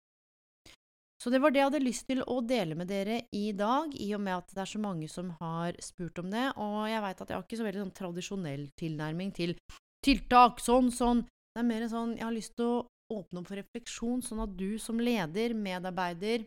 Så 1.23 1.31
det 1.31 1.39
var 1.39 1.53
det 1.55 1.61
jeg 1.61 1.69
hadde 1.69 1.85
lyst 1.85 2.03
til 2.09 2.19
å 2.27 2.41
dele 2.43 2.75
med 2.75 2.89
dere 2.91 3.21
i 3.31 3.51
dag, 3.55 3.93
i 3.95 4.09
og 4.15 4.19
med 4.25 4.41
at 4.41 4.49
det 4.51 4.59
er 4.59 4.71
så 4.73 4.79
mange 4.83 5.07
som 5.07 5.29
har 5.39 5.77
spurt 5.79 6.19
om 6.19 6.27
det, 6.31 6.49
og 6.59 6.81
jeg 6.91 7.03
veit 7.05 7.21
at 7.21 7.29
jeg 7.29 7.37
har 7.37 7.45
ikke 7.45 7.59
så 7.59 7.67
veldig 7.67 7.83
sånn 7.83 7.93
tradisjonell 7.99 8.65
tilnærming 8.79 9.31
til 9.35 9.55
tiltak, 10.03 10.59
sånn, 10.59 10.91
sånn. 10.91 11.23
Det 11.53 11.61
er 11.61 11.69
mer 11.69 11.85
sånn 11.87 12.17
jeg 12.17 12.27
har 12.27 12.35
lyst 12.35 12.57
til 12.59 12.73
å 12.73 12.81
åpne 13.11 13.41
opp 13.41 13.49
for 13.49 13.59
refleksjon, 13.59 14.23
sånn 14.25 14.43
at 14.45 14.55
du 14.57 14.77
som 14.81 15.01
leder, 15.01 15.55
medarbeider, 15.57 16.45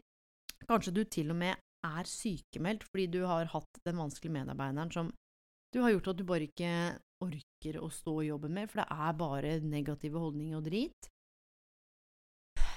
kanskje 0.66 0.94
du 0.96 1.02
til 1.04 1.34
og 1.34 1.40
med 1.42 1.60
er 1.86 2.08
sykemeldt 2.08 2.86
fordi 2.88 3.06
du 3.12 3.20
har 3.28 3.50
hatt 3.52 3.82
den 3.86 4.00
vanskelige 4.00 4.38
medarbeideren 4.40 4.90
som 4.94 5.12
du 5.74 5.82
har 5.84 5.92
gjort 5.92 6.08
at 6.12 6.18
du 6.18 6.24
bare 6.26 6.46
ikke 6.48 6.70
orker 7.24 7.78
å 7.82 7.90
stå 7.92 8.14
i 8.22 8.30
jobben 8.30 8.54
med, 8.56 8.70
for 8.70 8.82
det 8.82 8.88
er 8.92 9.18
bare 9.20 9.52
negative 9.64 10.20
holdninger 10.22 10.58
og 10.58 10.66
drit. 10.68 11.10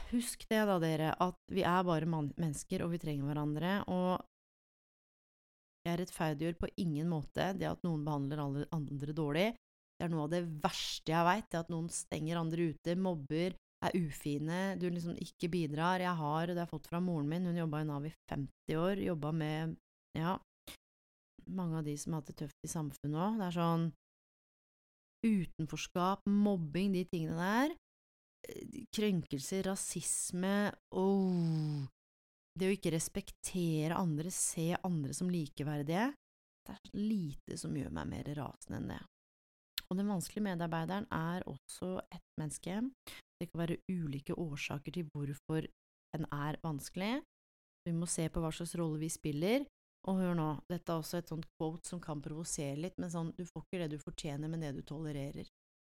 Husk 0.09 0.45
det, 0.49 0.63
da, 0.65 0.79
dere, 0.81 1.13
at 1.21 1.37
vi 1.53 1.63
er 1.67 1.85
bare 1.85 2.09
mennesker, 2.09 2.83
og 2.83 2.95
vi 2.95 3.01
trenger 3.01 3.29
hverandre. 3.29 3.73
Og 3.93 4.17
jeg 5.85 5.99
rettferdiggjør 6.01 6.57
på 6.59 6.71
ingen 6.81 7.11
måte 7.11 7.51
det 7.59 7.69
at 7.69 7.83
noen 7.85 8.03
behandler 8.07 8.41
alle 8.43 8.65
andre 8.75 9.15
dårlig. 9.15 9.47
Det 9.99 10.07
er 10.07 10.13
noe 10.13 10.25
av 10.25 10.33
det 10.33 10.43
verste 10.63 11.13
jeg 11.13 11.27
veit, 11.27 11.47
det 11.51 11.61
at 11.61 11.71
noen 11.71 11.89
stenger 11.93 12.39
andre 12.41 12.71
ute, 12.73 12.95
mobber, 12.97 13.55
er 13.85 13.95
ufine, 13.95 14.59
du 14.79 14.89
liksom 14.89 15.15
ikke 15.23 15.49
bidrar. 15.51 16.03
Jeg 16.03 16.15
har, 16.19 16.47
det 16.47 16.57
har 16.57 16.65
jeg 16.67 16.73
fått 16.73 16.89
fra 16.91 16.99
moren 17.03 17.29
min, 17.31 17.47
hun 17.47 17.61
jobba 17.61 17.81
i 17.81 17.87
Nav 17.87 18.07
i 18.07 18.13
50 18.31 18.79
år, 18.79 19.03
jobba 19.05 19.31
med, 19.35 19.75
ja, 20.17 20.35
mange 21.49 21.79
av 21.79 21.87
de 21.87 21.95
som 21.97 22.13
har 22.13 22.21
hatt 22.21 22.33
det 22.33 22.39
tøft 22.43 22.67
i 22.67 22.71
samfunnet 22.71 23.19
òg. 23.19 23.39
Det 23.39 23.47
er 23.47 23.57
sånn 23.59 23.85
utenforskap, 25.29 26.27
mobbing, 26.31 26.93
de 26.95 27.05
tingene 27.11 27.39
der 27.39 27.77
krenkelser, 28.95 29.63
rasisme 29.67 30.71
oh, 30.95 31.85
Det 32.55 32.69
å 32.69 32.75
ikke 32.75 32.93
respektere 32.95 33.97
andre, 33.97 34.31
se 34.33 34.71
andre 34.83 35.15
som 35.15 35.31
likeverdige 35.31 36.09
Det 36.65 36.75
er 36.75 36.97
lite 36.97 37.57
som 37.59 37.75
gjør 37.75 37.93
meg 37.95 38.11
mer 38.11 38.29
rasende 38.37 38.79
enn 38.79 38.91
det. 38.93 38.99
Og 39.89 39.97
den 39.97 40.09
vanskelige 40.11 40.45
medarbeideren 40.45 41.07
er 41.09 41.45
også 41.49 41.95
et 42.13 42.25
menneske. 42.37 42.75
Det 43.39 43.49
kan 43.49 43.63
være 43.63 43.79
ulike 43.87 44.35
årsaker 44.35 44.95
til 44.95 45.09
hvorfor 45.13 45.67
den 46.13 46.25
er 46.33 46.59
vanskelig. 46.63 47.19
Vi 47.87 47.93
må 47.95 48.07
se 48.09 48.27
på 48.29 48.41
hva 48.43 48.51
slags 48.53 48.75
rolle 48.79 48.99
vi 48.99 49.09
spiller. 49.13 49.65
Og 50.07 50.19
hør 50.21 50.35
nå, 50.37 50.49
dette 50.71 50.91
er 50.91 51.01
også 51.01 51.19
et 51.19 51.31
sånt 51.31 51.47
quote 51.57 51.87
som 51.87 51.99
kan 52.03 52.21
provosere 52.23 52.77
litt, 52.79 52.95
men 53.01 53.11
sånn, 53.11 53.33
du 53.35 53.43
får 53.47 53.65
ikke 53.65 53.81
det 53.81 53.89
du 53.93 53.99
fortjener, 53.99 54.47
men 54.51 54.63
det 54.63 54.71
du 54.77 54.81
tolererer. 54.87 55.49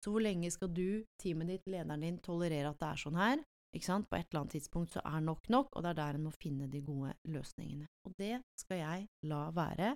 Så 0.05 0.13
hvor 0.13 0.21
lenge 0.21 0.51
skal 0.53 0.69
du, 0.77 1.05
teamet 1.21 1.49
ditt, 1.49 1.69
lederen 1.73 2.05
din, 2.05 2.21
tolerere 2.25 2.75
at 2.75 2.81
det 2.83 2.91
er 2.91 3.01
sånn 3.01 3.17
her? 3.17 3.45
Ikke 3.75 3.89
sant? 3.89 4.09
På 4.11 4.19
et 4.19 4.29
eller 4.29 4.45
annet 4.45 4.57
tidspunkt 4.59 4.93
så 4.93 5.03
er 5.09 5.25
nok 5.25 5.49
nok, 5.51 5.73
og 5.73 5.83
det 5.83 5.95
er 5.95 6.01
der 6.03 6.19
en 6.19 6.27
må 6.29 6.35
finne 6.37 6.69
de 6.71 6.83
gode 6.85 7.15
løsningene. 7.33 7.89
Og 8.07 8.13
det 8.21 8.37
skal 8.61 8.83
jeg 8.83 9.07
la 9.31 9.47
være 9.57 9.95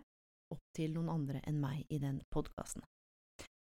opp 0.54 0.64
til 0.74 0.96
noen 0.96 1.12
andre 1.12 1.44
enn 1.46 1.60
meg 1.60 1.84
i 1.92 2.00
den 2.02 2.22
podkasten. 2.32 2.82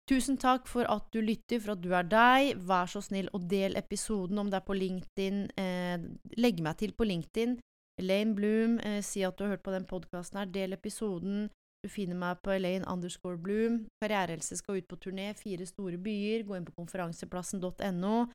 Tusen 0.09 0.35
takk 0.35 0.67
for 0.67 0.87
at 0.91 1.05
du 1.15 1.21
lytter, 1.23 1.61
for 1.63 1.77
at 1.77 1.83
du 1.83 1.93
er 1.95 2.07
deg. 2.11 2.57
Vær 2.67 2.89
så 2.91 2.99
snill 3.03 3.29
og 3.31 3.45
del 3.51 3.77
episoden 3.79 4.41
om 4.41 4.49
det 4.51 4.59
er 4.59 4.65
på 4.67 4.75
LinkedIn. 4.75 5.43
Eh, 5.55 6.07
legg 6.43 6.59
meg 6.63 6.79
til 6.81 6.91
på 6.97 7.07
LinkedIn. 7.07 7.55
Elaine 8.01 8.35
Bloom, 8.35 8.79
eh, 8.79 9.01
si 9.01 9.23
at 9.23 9.37
du 9.37 9.45
har 9.45 9.55
hørt 9.55 9.63
på 9.63 9.71
den 9.71 9.85
podkasten 9.87 10.41
her. 10.41 10.45
Del 10.45 10.73
episoden. 10.73 11.49
Du 11.83 11.89
finner 11.89 12.15
meg 12.15 12.41
på 12.43 12.51
Elaine 12.51 12.87
underscore 12.87 13.37
Bloom. 13.37 13.85
Karrierehelse 14.03 14.57
skal 14.57 14.81
ut 14.81 14.87
på 14.87 14.99
turné, 14.99 15.33
fire 15.35 15.65
store 15.65 15.97
byer. 15.97 16.43
Gå 16.43 16.57
inn 16.57 16.65
på 16.65 16.75
konferanseplassen.no. 16.75 18.27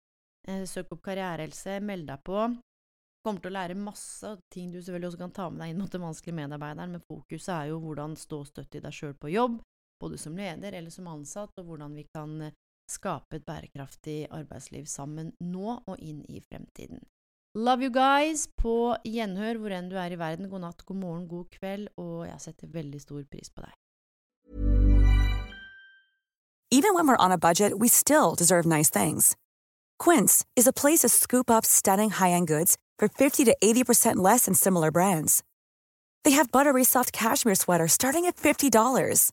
Eh, 0.49 0.65
søk 0.65 0.93
opp 0.93 1.03
karrierehelse, 1.03 1.81
meld 1.85 2.09
deg 2.09 2.25
på. 2.25 2.49
Kommer 3.27 3.43
til 3.43 3.51
å 3.51 3.59
lære 3.59 3.77
masse 3.77 4.39
ting 4.49 4.71
du 4.73 4.79
selvfølgelig 4.81 5.09
også 5.11 5.21
kan 5.21 5.33
ta 5.37 5.51
med 5.51 5.61
deg 5.61 5.73
inn 5.73 5.81
mot 5.83 5.93
den 5.93 6.05
vanskelige 6.07 6.39
medarbeideren, 6.39 6.95
men 6.95 7.05
fokuset 7.05 7.51
er 7.53 7.67
jo 7.73 7.81
hvordan 7.83 8.15
stå 8.17 8.45
støtt 8.47 8.79
i 8.79 8.81
deg 8.81 8.95
sjøl 8.95 9.17
på 9.19 9.33
jobb, 9.35 9.59
både 10.01 10.19
som 10.19 10.37
leder 10.37 10.73
eller 10.73 10.91
som 10.95 11.07
ansatt, 11.11 11.53
og 11.59 11.69
hvordan 11.69 11.95
vi 11.99 12.07
kan 12.15 12.41
eh, 12.49 12.57
skape 12.89 13.37
et 13.37 13.47
bærekraftig 13.47 14.27
arbeidsliv 14.33 14.87
sammen 14.89 15.35
nå 15.41 15.79
og 15.85 15.97
inn 15.99 16.25
i 16.29 16.41
fremtiden. 16.41 17.03
Love 17.55 17.83
you 17.83 17.91
guys! 17.91 18.47
På 18.61 18.97
gjenhør 19.05 19.59
hvor 19.59 19.75
enn 19.75 19.89
du 19.91 19.97
er 19.99 20.13
i 20.13 20.21
verden. 20.21 20.49
God 20.49 20.63
natt, 20.63 20.85
god 20.87 21.01
morgen, 21.01 21.29
god 21.29 21.49
kveld, 21.59 21.89
og 21.97 22.27
jeg 22.29 22.41
setter 22.45 22.71
veldig 22.73 23.01
stor 23.03 23.25
pris 23.31 23.51
på 23.51 23.65
deg. 23.65 23.75
Even 26.71 26.93
when 26.93 27.09
we're 27.09 27.25
on 27.25 27.33
a 27.33 27.39
budget, 27.39 27.79
we 27.79 27.89
still 27.89 28.35
deserve 28.35 28.67
nice 28.67 28.91
things. 28.91 29.35
Quince 29.99 30.45
is 30.55 30.67
a 30.67 30.73
place 30.73 31.01
to 31.01 31.09
scoop 31.09 31.51
up 31.51 31.65
stunning 31.65 32.11
high-end 32.11 32.47
goods 32.47 32.77
for 32.99 33.09
50 33.09 33.45
to 33.47 33.57
80% 33.63 34.17
less 34.17 34.45
than 34.45 34.55
similar 34.55 34.91
brands. 34.91 35.43
They 36.25 36.33
have 36.33 36.53
buttery 36.53 36.85
soft 36.85 37.13
cashmere 37.13 37.55
sweaters 37.55 37.93
starting 37.93 38.27
at 38.27 38.37
$50, 38.37 39.33